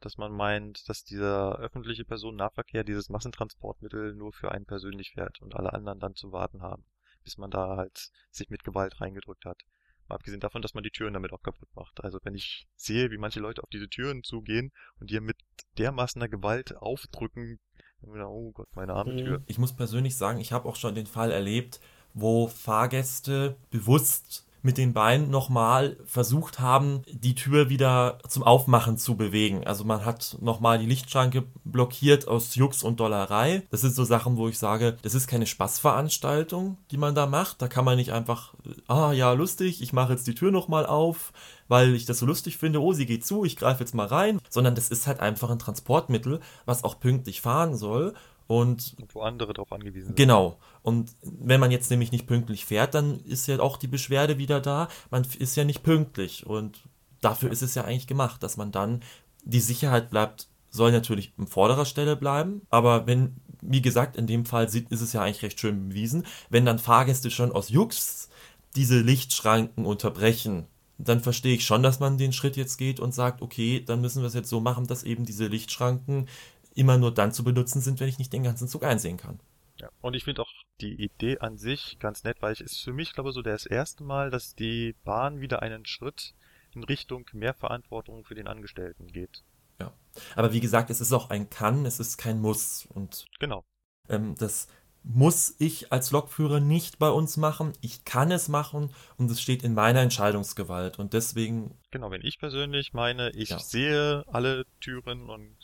dass 0.00 0.16
man 0.16 0.32
meint, 0.32 0.88
dass 0.88 1.04
dieser 1.04 1.58
öffentliche 1.58 2.04
Personennahverkehr, 2.04 2.84
dieses 2.84 3.08
Massentransportmittel 3.08 4.14
nur 4.14 4.32
für 4.32 4.52
einen 4.52 4.66
persönlich 4.66 5.12
fährt 5.12 5.40
und 5.40 5.54
alle 5.54 5.72
anderen 5.72 6.00
dann 6.00 6.14
zu 6.14 6.32
warten 6.32 6.62
haben, 6.62 6.84
bis 7.24 7.38
man 7.38 7.50
da 7.50 7.76
halt 7.76 8.10
sich 8.30 8.50
mit 8.50 8.64
Gewalt 8.64 9.00
reingedrückt 9.00 9.44
hat. 9.44 9.62
Mal 10.08 10.16
abgesehen 10.16 10.40
davon, 10.40 10.62
dass 10.62 10.74
man 10.74 10.82
die 10.82 10.90
Türen 10.90 11.14
damit 11.14 11.32
auch 11.32 11.42
kaputt 11.42 11.68
macht. 11.74 12.02
Also 12.02 12.18
wenn 12.24 12.34
ich 12.34 12.66
sehe, 12.74 13.10
wie 13.10 13.18
manche 13.18 13.40
Leute 13.40 13.62
auf 13.62 13.70
diese 13.70 13.88
Türen 13.88 14.24
zugehen 14.24 14.72
und 14.98 15.10
die 15.10 15.20
mit 15.20 15.36
dermaßener 15.78 16.28
Gewalt 16.28 16.76
aufdrücken, 16.76 17.60
Oh 18.02 18.52
Gott, 18.52 18.68
meine 18.74 18.94
arme 18.94 19.16
Tür. 19.16 19.42
Ich 19.46 19.58
muss 19.58 19.76
persönlich 19.76 20.16
sagen, 20.16 20.40
ich 20.40 20.52
habe 20.52 20.68
auch 20.68 20.76
schon 20.76 20.94
den 20.94 21.06
Fall 21.06 21.30
erlebt, 21.30 21.80
wo 22.14 22.48
Fahrgäste 22.48 23.56
bewusst 23.70 24.46
mit 24.62 24.78
den 24.78 24.92
Beinen 24.92 25.30
nochmal 25.30 25.96
versucht 26.04 26.60
haben, 26.60 27.02
die 27.10 27.34
Tür 27.34 27.68
wieder 27.68 28.18
zum 28.28 28.42
Aufmachen 28.42 28.98
zu 28.98 29.16
bewegen. 29.16 29.66
Also 29.66 29.84
man 29.84 30.04
hat 30.04 30.36
nochmal 30.40 30.78
die 30.78 30.86
Lichtschranke 30.86 31.44
blockiert 31.64 32.28
aus 32.28 32.54
Jux 32.54 32.82
und 32.82 33.00
Dollerei. 33.00 33.62
Das 33.70 33.80
sind 33.80 33.94
so 33.94 34.04
Sachen, 34.04 34.36
wo 34.36 34.48
ich 34.48 34.58
sage, 34.58 34.96
das 35.02 35.14
ist 35.14 35.26
keine 35.26 35.46
Spaßveranstaltung, 35.46 36.76
die 36.90 36.98
man 36.98 37.14
da 37.14 37.26
macht. 37.26 37.62
Da 37.62 37.68
kann 37.68 37.84
man 37.84 37.96
nicht 37.96 38.12
einfach, 38.12 38.54
ah 38.86 39.12
ja, 39.12 39.32
lustig, 39.32 39.82
ich 39.82 39.92
mache 39.92 40.12
jetzt 40.12 40.26
die 40.26 40.34
Tür 40.34 40.50
nochmal 40.50 40.86
auf, 40.86 41.32
weil 41.68 41.94
ich 41.94 42.04
das 42.04 42.18
so 42.18 42.26
lustig 42.26 42.58
finde, 42.58 42.82
oh, 42.82 42.92
sie 42.92 43.06
geht 43.06 43.24
zu, 43.24 43.44
ich 43.44 43.56
greife 43.56 43.80
jetzt 43.80 43.94
mal 43.94 44.06
rein. 44.06 44.40
Sondern 44.48 44.74
das 44.74 44.88
ist 44.88 45.06
halt 45.06 45.20
einfach 45.20 45.50
ein 45.50 45.58
Transportmittel, 45.58 46.40
was 46.66 46.84
auch 46.84 47.00
pünktlich 47.00 47.40
fahren 47.40 47.76
soll 47.76 48.14
und, 48.50 48.96
und 49.00 49.14
wo 49.14 49.20
andere 49.20 49.52
darauf 49.52 49.70
angewiesen 49.70 50.08
sind. 50.08 50.16
Genau. 50.16 50.58
Und 50.82 51.12
wenn 51.22 51.60
man 51.60 51.70
jetzt 51.70 51.90
nämlich 51.90 52.12
nicht 52.12 52.26
pünktlich 52.26 52.64
fährt, 52.64 52.94
dann 52.94 53.20
ist 53.20 53.46
ja 53.46 53.60
auch 53.60 53.76
die 53.76 53.88
Beschwerde 53.88 54.38
wieder 54.38 54.60
da. 54.60 54.88
Man 55.10 55.26
ist 55.38 55.56
ja 55.56 55.64
nicht 55.64 55.82
pünktlich. 55.82 56.46
Und 56.46 56.82
dafür 57.20 57.50
ist 57.50 57.62
es 57.62 57.74
ja 57.74 57.84
eigentlich 57.84 58.06
gemacht, 58.06 58.42
dass 58.42 58.56
man 58.56 58.72
dann 58.72 59.02
die 59.44 59.60
Sicherheit 59.60 60.10
bleibt, 60.10 60.48
soll 60.70 60.92
natürlich 60.92 61.32
in 61.36 61.46
vorderer 61.46 61.84
Stelle 61.84 62.16
bleiben. 62.16 62.62
Aber 62.70 63.06
wenn, 63.06 63.36
wie 63.60 63.82
gesagt, 63.82 64.16
in 64.16 64.26
dem 64.26 64.46
Fall 64.46 64.64
ist 64.64 64.90
es 64.90 65.12
ja 65.12 65.22
eigentlich 65.22 65.42
recht 65.42 65.60
schön 65.60 65.88
bewiesen, 65.88 66.26
wenn 66.48 66.64
dann 66.64 66.78
Fahrgäste 66.78 67.30
schon 67.30 67.52
aus 67.52 67.68
Jux 67.68 68.28
diese 68.76 69.00
Lichtschranken 69.00 69.84
unterbrechen, 69.84 70.66
dann 70.96 71.20
verstehe 71.20 71.54
ich 71.54 71.64
schon, 71.64 71.82
dass 71.82 71.98
man 71.98 72.18
den 72.18 72.32
Schritt 72.32 72.56
jetzt 72.56 72.76
geht 72.76 73.00
und 73.00 73.14
sagt, 73.14 73.42
okay, 73.42 73.82
dann 73.84 74.00
müssen 74.00 74.22
wir 74.22 74.28
es 74.28 74.34
jetzt 74.34 74.50
so 74.50 74.60
machen, 74.60 74.86
dass 74.86 75.02
eben 75.02 75.24
diese 75.24 75.46
Lichtschranken 75.46 76.28
immer 76.74 76.98
nur 76.98 77.12
dann 77.12 77.32
zu 77.32 77.42
benutzen 77.42 77.80
sind, 77.80 78.00
wenn 78.00 78.08
ich 78.08 78.18
nicht 78.18 78.32
den 78.32 78.42
ganzen 78.42 78.68
Zug 78.68 78.84
einsehen 78.84 79.16
kann. 79.16 79.40
Ja, 79.80 79.88
und 80.00 80.14
ich 80.14 80.24
finde 80.24 80.42
auch 80.42 80.52
die 80.80 81.02
Idee 81.02 81.38
an 81.38 81.56
sich 81.56 81.98
ganz 81.98 82.24
nett, 82.24 82.38
weil 82.40 82.52
es 82.52 82.60
ist 82.60 82.82
für 82.82 82.92
mich, 82.92 83.14
glaube 83.14 83.30
ich, 83.30 83.34
so 83.34 83.42
das 83.42 83.66
erste 83.66 84.04
Mal, 84.04 84.30
dass 84.30 84.54
die 84.54 84.94
Bahn 85.04 85.40
wieder 85.40 85.62
einen 85.62 85.86
Schritt 85.86 86.34
in 86.72 86.84
Richtung 86.84 87.26
mehr 87.32 87.54
Verantwortung 87.54 88.24
für 88.24 88.34
den 88.34 88.46
Angestellten 88.46 89.06
geht. 89.08 89.42
Ja, 89.80 89.92
aber 90.36 90.52
wie 90.52 90.60
gesagt, 90.60 90.90
es 90.90 91.00
ist 91.00 91.12
auch 91.12 91.30
ein 91.30 91.48
Kann, 91.48 91.86
es 91.86 91.98
ist 91.98 92.18
kein 92.18 92.40
Muss. 92.40 92.86
Und 92.86 93.24
genau. 93.38 93.64
Ähm, 94.08 94.34
das 94.36 94.68
muss 95.02 95.56
ich 95.58 95.92
als 95.92 96.10
Lokführer 96.10 96.60
nicht 96.60 96.98
bei 96.98 97.08
uns 97.08 97.38
machen. 97.38 97.72
Ich 97.80 98.04
kann 98.04 98.30
es 98.30 98.48
machen 98.48 98.92
und 99.16 99.30
es 99.30 99.40
steht 99.40 99.62
in 99.62 99.72
meiner 99.72 100.00
Entscheidungsgewalt. 100.00 100.98
Und 100.98 101.14
deswegen. 101.14 101.78
Genau, 101.90 102.10
wenn 102.10 102.22
ich 102.22 102.38
persönlich 102.38 102.92
meine, 102.92 103.30
ich 103.30 103.50
ja. 103.50 103.58
sehe 103.58 104.24
alle 104.26 104.66
Türen 104.80 105.30
und 105.30 105.56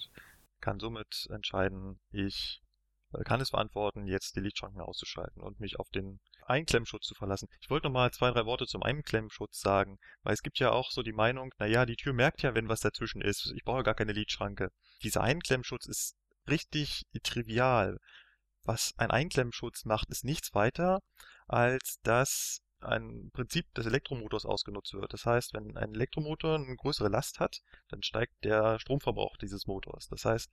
kann 0.61 0.81
somit 0.81 1.29
entscheiden, 1.31 2.01
ich 2.11 2.63
kann 3.25 3.41
es 3.41 3.51
verantworten, 3.51 4.07
jetzt 4.07 4.37
die 4.37 4.41
Lichtschranken 4.41 4.81
auszuschalten 4.81 5.43
und 5.43 5.61
mich 5.61 5.79
auf 5.79 5.89
den 5.91 6.21
Einklemmschutz 6.45 7.07
zu 7.07 7.15
verlassen. 7.15 7.49
Ich 7.61 7.71
wollte 7.71 7.87
noch 7.87 7.93
mal 7.93 8.11
zwei, 8.13 8.31
drei 8.31 8.45
Worte 8.47 8.67
zum 8.67 8.83
Einklemmschutz 8.83 9.61
sagen, 9.61 9.99
weil 10.23 10.35
es 10.35 10.43
gibt 10.43 10.59
ja 10.59 10.71
auch 10.71 10.91
so 10.91 11.03
die 11.03 11.13
Meinung, 11.13 11.53
naja, 11.59 11.87
die 11.87 11.97
Tür 11.97 12.13
merkt 12.13 12.43
ja, 12.43 12.55
wenn 12.55 12.69
was 12.69 12.81
dazwischen 12.81 13.21
ist. 13.21 13.53
Ich 13.57 13.65
brauche 13.65 13.83
gar 13.83 13.95
keine 13.95 14.13
Lichtschranke. 14.13 14.71
Dieser 15.03 15.23
Einklemmschutz 15.23 15.87
ist 15.87 16.17
richtig 16.49 17.03
trivial. 17.23 17.99
Was 18.63 18.93
ein 18.97 19.11
Einklemmschutz 19.11 19.85
macht, 19.85 20.11
ist 20.11 20.25
nichts 20.25 20.55
weiter, 20.55 21.01
als 21.47 22.01
dass 22.03 22.61
ein 22.81 23.31
Prinzip 23.33 23.73
des 23.75 23.87
Elektromotors 23.87 24.45
ausgenutzt 24.45 24.93
wird. 24.93 25.13
Das 25.13 25.25
heißt, 25.25 25.55
wenn 25.55 25.77
ein 25.77 25.95
Elektromotor 25.95 26.57
eine 26.57 26.77
größere 26.77 27.09
Last 27.09 27.41
hat, 27.41 27.61
dann 27.89 28.03
steigt 28.03 28.35
der 28.45 28.79
Stromverbrauch 28.79 29.37
dieses 29.37 29.67
Motors. 29.67 30.09
Das 30.09 30.25
heißt, 30.25 30.51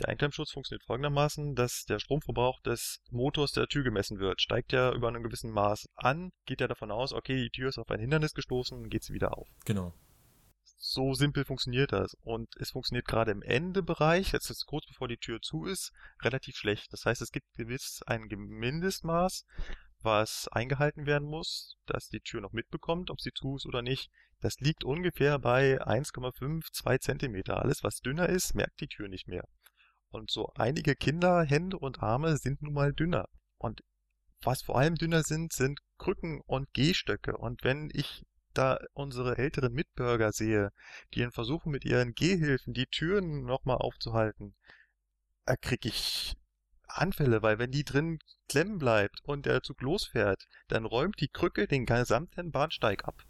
der 0.00 0.08
Einklemmschutz 0.08 0.52
funktioniert 0.52 0.84
folgendermaßen, 0.84 1.54
dass 1.54 1.84
der 1.84 1.98
Stromverbrauch 1.98 2.60
des 2.60 3.00
Motors 3.10 3.52
der 3.52 3.66
Tür 3.66 3.84
gemessen 3.84 4.18
wird. 4.18 4.40
Steigt 4.40 4.72
er 4.72 4.92
über 4.92 5.08
einem 5.08 5.22
gewissen 5.22 5.50
Maß 5.50 5.88
an, 5.94 6.32
geht 6.46 6.60
er 6.60 6.68
davon 6.68 6.90
aus, 6.90 7.12
okay, 7.12 7.36
die 7.36 7.50
Tür 7.50 7.68
ist 7.68 7.78
auf 7.78 7.90
ein 7.90 8.00
Hindernis 8.00 8.34
gestoßen, 8.34 8.88
geht 8.88 9.04
sie 9.04 9.12
wieder 9.12 9.36
auf. 9.36 9.48
Genau. 9.64 9.94
So 10.78 11.12
simpel 11.12 11.44
funktioniert 11.44 11.92
das. 11.92 12.14
Und 12.22 12.48
es 12.56 12.70
funktioniert 12.70 13.06
gerade 13.06 13.30
im 13.30 13.42
Endebereich, 13.42 14.32
jetzt 14.32 14.48
ist 14.48 14.64
kurz 14.66 14.86
bevor 14.86 15.08
die 15.08 15.18
Tür 15.18 15.40
zu 15.42 15.66
ist, 15.66 15.92
relativ 16.22 16.56
schlecht. 16.56 16.92
Das 16.92 17.04
heißt, 17.04 17.20
es 17.20 17.32
gibt 17.32 17.52
gewiss 17.54 18.00
ein 18.06 18.22
Mindestmaß, 18.22 19.44
was 20.00 20.48
eingehalten 20.48 21.04
werden 21.04 21.28
muss, 21.28 21.76
dass 21.84 22.08
die 22.08 22.20
Tür 22.20 22.40
noch 22.40 22.52
mitbekommt, 22.52 23.10
ob 23.10 23.20
sie 23.20 23.32
zu 23.32 23.56
ist 23.56 23.66
oder 23.66 23.82
nicht. 23.82 24.10
Das 24.40 24.58
liegt 24.60 24.84
ungefähr 24.84 25.38
bei 25.38 25.82
1,5, 25.82 26.72
2 26.72 26.98
Zentimeter. 26.98 27.60
Alles, 27.60 27.84
was 27.84 28.00
dünner 28.00 28.30
ist, 28.30 28.54
merkt 28.54 28.80
die 28.80 28.88
Tür 28.88 29.08
nicht 29.08 29.28
mehr. 29.28 29.44
Und 30.10 30.30
so 30.30 30.52
einige 30.54 30.94
Kinder, 30.94 31.42
Hände 31.42 31.78
und 31.78 32.02
Arme 32.02 32.36
sind 32.36 32.62
nun 32.62 32.74
mal 32.74 32.92
dünner. 32.92 33.28
Und 33.58 33.82
was 34.42 34.62
vor 34.62 34.76
allem 34.78 34.96
dünner 34.96 35.22
sind, 35.22 35.52
sind 35.52 35.80
Krücken 35.98 36.40
und 36.46 36.72
Gehstöcke. 36.74 37.36
Und 37.36 37.62
wenn 37.62 37.90
ich 37.92 38.24
da 38.52 38.80
unsere 38.92 39.38
älteren 39.38 39.72
Mitbürger 39.72 40.32
sehe, 40.32 40.72
die 41.14 41.22
in 41.22 41.30
versuchen 41.30 41.70
mit 41.70 41.84
ihren 41.84 42.14
Gehhilfen 42.14 42.74
die 42.74 42.86
Türen 42.86 43.44
nochmal 43.44 43.76
aufzuhalten, 43.76 44.54
kriege 45.60 45.88
ich 45.88 46.36
Anfälle, 46.86 47.42
weil 47.42 47.58
wenn 47.58 47.70
die 47.70 47.84
drin 47.84 48.18
klemmen 48.48 48.78
bleibt 48.78 49.20
und 49.22 49.46
der 49.46 49.62
Zug 49.62 49.80
losfährt, 49.80 50.48
dann 50.68 50.84
räumt 50.84 51.20
die 51.20 51.28
Krücke 51.28 51.68
den 51.68 51.86
gesamten 51.86 52.50
Bahnsteig 52.50 53.04
ab. 53.04 53.22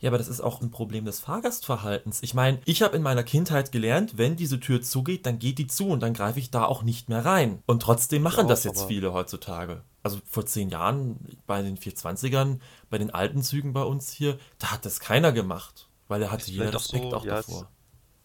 Ja, 0.00 0.10
aber 0.10 0.18
das 0.18 0.28
ist 0.28 0.40
auch 0.40 0.60
ein 0.60 0.70
Problem 0.70 1.04
des 1.04 1.20
Fahrgastverhaltens. 1.20 2.22
Ich 2.22 2.34
meine, 2.34 2.60
ich 2.64 2.82
habe 2.82 2.96
in 2.96 3.02
meiner 3.02 3.22
Kindheit 3.22 3.72
gelernt, 3.72 4.18
wenn 4.18 4.36
diese 4.36 4.60
Tür 4.60 4.82
zugeht, 4.82 5.26
dann 5.26 5.38
geht 5.38 5.58
die 5.58 5.66
zu 5.66 5.88
und 5.88 6.00
dann 6.00 6.14
greife 6.14 6.38
ich 6.38 6.50
da 6.50 6.64
auch 6.64 6.82
nicht 6.82 7.08
mehr 7.08 7.24
rein. 7.24 7.62
Und 7.66 7.82
trotzdem 7.82 8.22
machen 8.22 8.46
ja, 8.46 8.48
das 8.48 8.64
jetzt 8.64 8.84
viele 8.84 9.12
heutzutage. 9.12 9.82
Also 10.02 10.20
vor 10.26 10.46
zehn 10.46 10.68
Jahren 10.68 11.38
bei 11.46 11.62
den 11.62 11.78
420ern, 11.78 12.58
bei 12.90 12.98
den 12.98 13.10
alten 13.10 13.42
Zügen 13.42 13.72
bei 13.72 13.82
uns 13.82 14.10
hier, 14.10 14.38
da 14.58 14.72
hat 14.72 14.84
das 14.84 15.00
keiner 15.00 15.32
gemacht, 15.32 15.88
weil 16.08 16.20
da 16.20 16.30
hatte 16.30 16.50
jeder 16.50 16.74
Respekt 16.74 17.10
so, 17.10 17.16
auch 17.16 17.24
ja, 17.24 17.36
davor. 17.36 17.70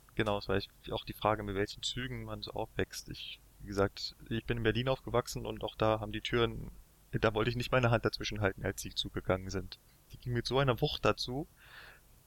Es, 0.10 0.16
genau, 0.16 0.40
es 0.40 0.48
war 0.48 0.60
auch 0.92 1.06
die 1.06 1.14
Frage, 1.14 1.44
mit 1.44 1.56
welchen 1.56 1.84
Zügen 1.84 2.24
man 2.24 2.42
so 2.42 2.52
aufwächst. 2.52 3.10
Ich 3.10 3.40
wie 3.60 3.68
gesagt, 3.68 4.16
ich 4.30 4.46
bin 4.46 4.58
in 4.58 4.64
Berlin 4.64 4.90
aufgewachsen 4.90 5.46
und 5.46 5.64
auch 5.64 5.76
da 5.76 6.00
haben 6.00 6.12
die 6.12 6.22
Türen, 6.22 6.72
da 7.12 7.34
wollte 7.34 7.50
ich 7.50 7.56
nicht 7.56 7.72
meine 7.72 7.92
Hand 7.92 8.06
dazwischen 8.06 8.42
halten, 8.42 8.64
als 8.64 8.82
sie 8.82 8.92
zugegangen 8.92 9.50
sind. 9.50 9.80
Die 10.12 10.18
ging 10.18 10.34
mit 10.34 10.46
so 10.46 10.60
einer 10.60 10.82
Wucht 10.82 11.06
dazu. 11.06 11.48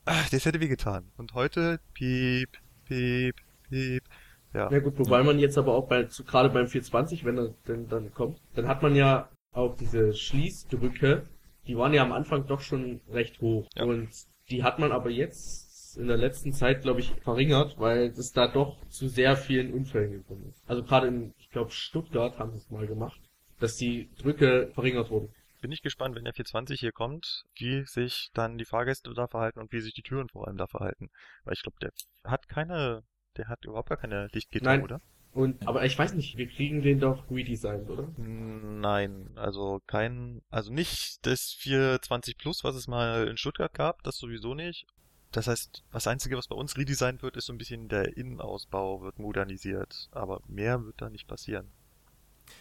Ach, 0.04 0.28
das 0.30 0.44
hätte 0.44 0.60
wehgetan. 0.60 1.10
Und 1.16 1.34
heute, 1.34 1.80
piep, 1.94 2.50
piep, 2.84 3.36
piep. 3.68 4.04
Ja. 4.52 4.70
Ja 4.70 4.78
gut, 4.80 4.98
wobei 4.98 5.22
man 5.22 5.38
jetzt 5.38 5.58
aber 5.58 5.74
auch 5.74 5.86
bei, 5.86 6.02
gerade 6.26 6.48
beim 6.48 6.66
420, 6.66 7.24
wenn 7.24 7.38
er 7.38 7.54
denn 7.68 7.88
dann 7.88 8.12
kommt, 8.12 8.40
dann 8.54 8.66
hat 8.66 8.82
man 8.82 8.96
ja 8.96 9.28
auch 9.52 9.76
diese 9.76 10.12
Schließdrücke, 10.12 11.26
die 11.66 11.76
waren 11.76 11.92
ja 11.92 12.02
am 12.02 12.12
Anfang 12.12 12.46
doch 12.46 12.60
schon 12.60 13.00
recht 13.08 13.40
hoch. 13.40 13.68
Ja. 13.74 13.84
Und 13.84 14.08
die 14.50 14.64
hat 14.64 14.78
man 14.78 14.92
aber 14.92 15.10
jetzt 15.10 15.96
in 15.96 16.08
der 16.08 16.16
letzten 16.16 16.52
Zeit, 16.52 16.82
glaube 16.82 17.00
ich, 17.00 17.12
verringert, 17.22 17.78
weil 17.78 18.06
es 18.06 18.32
da 18.32 18.48
doch 18.48 18.76
zu 18.88 19.08
sehr 19.08 19.36
vielen 19.36 19.72
Unfällen 19.72 20.12
gekommen 20.12 20.46
ist. 20.48 20.62
Also 20.66 20.82
gerade 20.82 21.08
in, 21.08 21.32
ich 21.38 21.50
glaube, 21.50 21.70
Stuttgart 21.70 22.38
haben 22.38 22.52
sie 22.52 22.58
es 22.58 22.70
mal 22.70 22.86
gemacht, 22.86 23.20
dass 23.58 23.76
die 23.76 24.08
Drücke 24.18 24.70
verringert 24.74 25.10
wurden. 25.10 25.30
Bin 25.60 25.72
ich 25.72 25.82
gespannt, 25.82 26.16
wenn 26.16 26.24
der 26.24 26.32
420 26.32 26.80
hier 26.80 26.92
kommt, 26.92 27.44
wie 27.54 27.84
sich 27.84 28.30
dann 28.32 28.58
die 28.58 28.64
Fahrgäste 28.64 29.12
da 29.12 29.26
verhalten 29.26 29.60
und 29.60 29.72
wie 29.72 29.80
sich 29.80 29.92
die 29.92 30.02
Türen 30.02 30.28
vor 30.28 30.46
allem 30.46 30.56
da 30.56 30.66
verhalten. 30.66 31.10
Weil 31.44 31.54
ich 31.54 31.62
glaube, 31.62 31.78
der 31.80 31.90
hat 32.24 32.48
keine, 32.48 33.02
der 33.36 33.48
hat 33.48 33.64
überhaupt 33.64 33.88
gar 33.88 33.98
keine 33.98 34.28
Lichtgitter, 34.32 34.64
Nein. 34.64 34.82
oder? 34.82 35.00
Und, 35.32 35.66
aber 35.68 35.84
ich 35.84 35.96
weiß 35.96 36.14
nicht, 36.14 36.36
wir 36.36 36.48
kriegen 36.48 36.82
den 36.82 36.98
doch 36.98 37.30
redesigned, 37.30 37.88
oder? 37.88 38.08
Nein, 38.16 39.30
also 39.36 39.80
kein, 39.86 40.42
also 40.50 40.72
nicht 40.72 41.24
das 41.24 41.54
420 41.58 42.36
Plus, 42.36 42.64
was 42.64 42.74
es 42.74 42.88
mal 42.88 43.28
in 43.28 43.36
Stuttgart 43.36 43.72
gab, 43.72 44.02
das 44.02 44.16
sowieso 44.16 44.54
nicht. 44.54 44.86
Das 45.30 45.46
heißt, 45.46 45.84
das 45.92 46.08
Einzige, 46.08 46.36
was 46.36 46.48
bei 46.48 46.56
uns 46.56 46.76
redesigned 46.76 47.22
wird, 47.22 47.36
ist 47.36 47.46
so 47.46 47.52
ein 47.52 47.58
bisschen 47.58 47.88
der 47.88 48.16
Innenausbau 48.16 49.02
wird 49.02 49.20
modernisiert. 49.20 50.08
Aber 50.10 50.40
mehr 50.48 50.84
wird 50.84 51.00
da 51.00 51.08
nicht 51.08 51.28
passieren. 51.28 51.70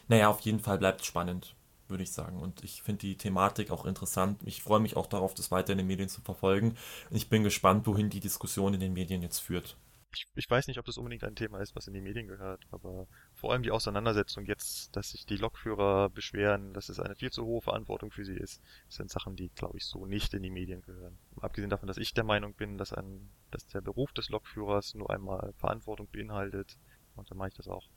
Naja, 0.07 0.29
auf 0.29 0.41
jeden 0.41 0.59
Fall 0.59 0.77
bleibt 0.77 1.01
es 1.01 1.07
spannend, 1.07 1.55
würde 1.89 2.03
ich 2.03 2.11
sagen. 2.11 2.39
Und 2.39 2.63
ich 2.63 2.81
finde 2.81 2.99
die 2.99 3.17
Thematik 3.17 3.71
auch 3.71 3.85
interessant. 3.85 4.39
Ich 4.45 4.63
freue 4.63 4.79
mich 4.79 4.95
auch 4.95 5.07
darauf, 5.07 5.33
das 5.33 5.51
weiter 5.51 5.73
in 5.73 5.77
den 5.79 5.87
Medien 5.87 6.09
zu 6.09 6.21
verfolgen. 6.21 6.75
Ich 7.11 7.29
bin 7.29 7.43
gespannt, 7.43 7.87
wohin 7.87 8.09
die 8.09 8.19
Diskussion 8.19 8.73
in 8.73 8.79
den 8.79 8.93
Medien 8.93 9.21
jetzt 9.21 9.39
führt 9.39 9.77
ich, 10.13 10.27
ich 10.35 10.49
weiß 10.49 10.67
nicht, 10.67 10.79
ob 10.79 10.85
das 10.85 10.97
unbedingt 10.97 11.23
ein 11.23 11.35
Thema 11.35 11.59
ist, 11.59 11.75
was 11.75 11.87
in 11.87 11.93
die 11.93 12.01
Medien 12.01 12.27
gehört, 12.27 12.65
aber 12.71 13.07
vor 13.35 13.51
allem 13.51 13.63
die 13.63 13.71
Auseinandersetzung 13.71 14.45
jetzt, 14.45 14.95
dass 14.95 15.11
sich 15.11 15.25
die 15.25 15.37
Lokführer 15.37 16.09
beschweren, 16.09 16.73
dass 16.73 16.89
es 16.89 16.99
eine 16.99 17.15
viel 17.15 17.31
zu 17.31 17.45
hohe 17.45 17.61
Verantwortung 17.61 18.11
für 18.11 18.25
sie 18.25 18.35
ist, 18.35 18.61
sind 18.87 19.11
Sachen, 19.11 19.35
die, 19.35 19.49
glaube 19.49 19.77
ich, 19.77 19.85
so 19.85 20.05
nicht 20.05 20.33
in 20.33 20.43
die 20.43 20.49
Medien 20.49 20.81
gehören. 20.81 21.17
Abgesehen 21.41 21.69
davon, 21.69 21.87
dass 21.87 21.97
ich 21.97 22.13
der 22.13 22.23
Meinung 22.23 22.53
bin, 22.53 22.77
dass 22.77 22.93
ein, 22.93 23.29
dass 23.51 23.67
der 23.67 23.81
Beruf 23.81 24.11
des 24.13 24.29
Lokführers 24.29 24.95
nur 24.95 25.09
einmal 25.09 25.53
Verantwortung 25.57 26.07
beinhaltet, 26.11 26.77
und 27.15 27.29
dann 27.29 27.37
mache 27.37 27.49
ich 27.49 27.55
das 27.55 27.67
auch. 27.67 27.87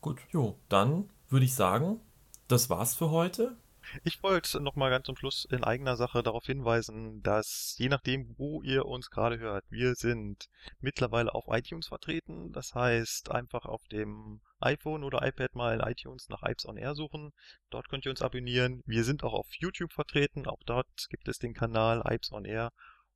Gut, 0.00 0.20
jo, 0.30 0.58
dann 0.68 1.10
würde 1.28 1.46
ich 1.46 1.54
sagen, 1.54 2.00
das 2.48 2.70
war's 2.70 2.94
für 2.94 3.10
heute. 3.10 3.56
Ich 4.04 4.22
wollte 4.22 4.60
noch 4.60 4.76
mal 4.76 4.90
ganz 4.90 5.06
zum 5.06 5.16
Schluss 5.16 5.46
in 5.50 5.64
eigener 5.64 5.96
Sache 5.96 6.22
darauf 6.22 6.44
hinweisen, 6.44 7.22
dass 7.22 7.74
je 7.78 7.88
nachdem, 7.88 8.34
wo 8.36 8.62
ihr 8.62 8.84
uns 8.84 9.10
gerade 9.10 9.38
hört, 9.38 9.64
wir 9.70 9.94
sind 9.94 10.48
mittlerweile 10.80 11.34
auf 11.34 11.44
iTunes 11.48 11.88
vertreten. 11.88 12.52
Das 12.52 12.74
heißt, 12.74 13.30
einfach 13.30 13.64
auf 13.64 13.86
dem 13.88 14.40
iPhone 14.60 15.04
oder 15.04 15.26
iPad 15.26 15.54
mal 15.54 15.74
in 15.74 15.86
iTunes 15.86 16.28
nach 16.28 16.42
Ipes 16.42 16.66
on 16.66 16.76
Air 16.76 16.94
suchen. 16.94 17.32
Dort 17.70 17.88
könnt 17.88 18.04
ihr 18.04 18.10
uns 18.10 18.22
abonnieren. 18.22 18.82
Wir 18.84 19.04
sind 19.04 19.24
auch 19.24 19.32
auf 19.32 19.48
YouTube 19.54 19.92
vertreten. 19.92 20.46
Auch 20.46 20.62
dort 20.66 21.08
gibt 21.08 21.28
es 21.28 21.38
den 21.38 21.54
Kanal 21.54 22.02
Ipes 22.10 22.32
on 22.32 22.44
Air. 22.44 22.72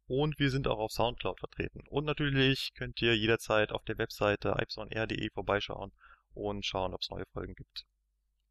Und 0.07 0.38
wir 0.38 0.51
sind 0.51 0.68
auch 0.68 0.79
auf 0.79 0.92
Soundcloud 0.92 1.38
vertreten. 1.38 1.85
Und 1.88 2.05
natürlich 2.05 2.73
könnt 2.75 3.01
ihr 3.03 3.16
jederzeit 3.16 3.73
auf 3.73 3.85
der 3.85 3.99
Webseite 3.99 4.57
ipesonair.de 4.59 5.31
vorbeischauen 5.31 5.92
und 6.35 6.64
schauen, 6.64 6.95
ob 6.95 7.01
es 7.01 7.11
neue 7.11 7.27
Folgen 7.33 7.55
gibt. 7.55 7.87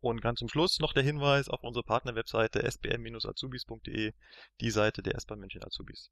Und 0.02 0.22
ganz 0.22 0.40
zum 0.40 0.50
Schluss 0.50 0.80
noch 0.80 0.94
der 0.94 1.04
Hinweis 1.04 1.48
auf 1.48 1.64
unsere 1.64 1.84
Partnerwebseite 1.84 2.64
sbm-azubis.de, 2.64 4.14
die 4.60 4.72
Seite 4.72 5.04
der 5.04 5.16
S-Bahn 5.16 5.40
München 5.40 5.64
Azubis. 5.64 6.10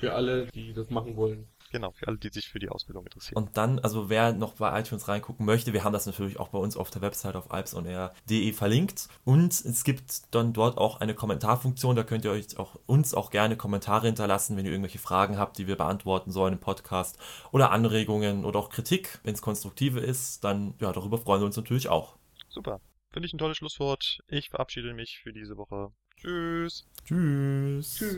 Für 0.00 0.14
alle, 0.14 0.46
die 0.46 0.72
das 0.72 0.88
machen 0.90 1.16
wollen. 1.16 1.46
Genau, 1.72 1.92
für 1.92 2.08
alle, 2.08 2.18
die 2.18 2.30
sich 2.30 2.48
für 2.48 2.58
die 2.58 2.68
Ausbildung 2.68 3.04
interessieren. 3.04 3.36
Und 3.36 3.56
dann, 3.56 3.78
also 3.78 4.08
wer 4.08 4.32
noch 4.32 4.54
bei 4.54 4.80
iTunes 4.80 5.08
reingucken 5.08 5.46
möchte, 5.46 5.72
wir 5.72 5.84
haben 5.84 5.92
das 5.92 6.06
natürlich 6.06 6.40
auch 6.40 6.48
bei 6.48 6.58
uns 6.58 6.76
auf 6.76 6.90
der 6.90 7.00
Website 7.00 7.36
auf 7.36 7.50
alpsonair.de 7.50 8.52
verlinkt. 8.52 9.08
Und 9.24 9.52
es 9.52 9.84
gibt 9.84 10.34
dann 10.34 10.52
dort 10.52 10.78
auch 10.78 11.00
eine 11.00 11.14
Kommentarfunktion, 11.14 11.96
da 11.96 12.02
könnt 12.02 12.24
ihr 12.24 12.32
euch 12.32 12.58
auch 12.58 12.76
uns 12.86 13.14
auch 13.14 13.30
gerne 13.30 13.56
Kommentare 13.56 14.06
hinterlassen, 14.06 14.56
wenn 14.56 14.64
ihr 14.64 14.72
irgendwelche 14.72 14.98
Fragen 14.98 15.38
habt, 15.38 15.58
die 15.58 15.66
wir 15.66 15.76
beantworten 15.76 16.30
sollen 16.32 16.54
im 16.54 16.60
Podcast 16.60 17.18
oder 17.52 17.70
Anregungen 17.70 18.44
oder 18.44 18.58
auch 18.58 18.70
Kritik, 18.70 19.20
wenn 19.22 19.34
es 19.34 19.42
konstruktive 19.42 20.00
ist, 20.00 20.42
dann 20.44 20.74
ja, 20.80 20.92
darüber 20.92 21.18
freuen 21.18 21.42
wir 21.42 21.46
uns 21.46 21.56
natürlich 21.56 21.88
auch. 21.88 22.16
Super. 22.48 22.80
Finde 23.12 23.26
ich 23.26 23.32
ein 23.32 23.38
tolles 23.38 23.56
Schlusswort. 23.56 24.20
Ich 24.28 24.50
verabschiede 24.50 24.94
mich 24.94 25.20
für 25.22 25.32
diese 25.32 25.56
Woche. 25.56 25.92
Tschüss. 26.16 26.86
Tschüss. 27.04 27.96
Tschüss. 27.96 28.16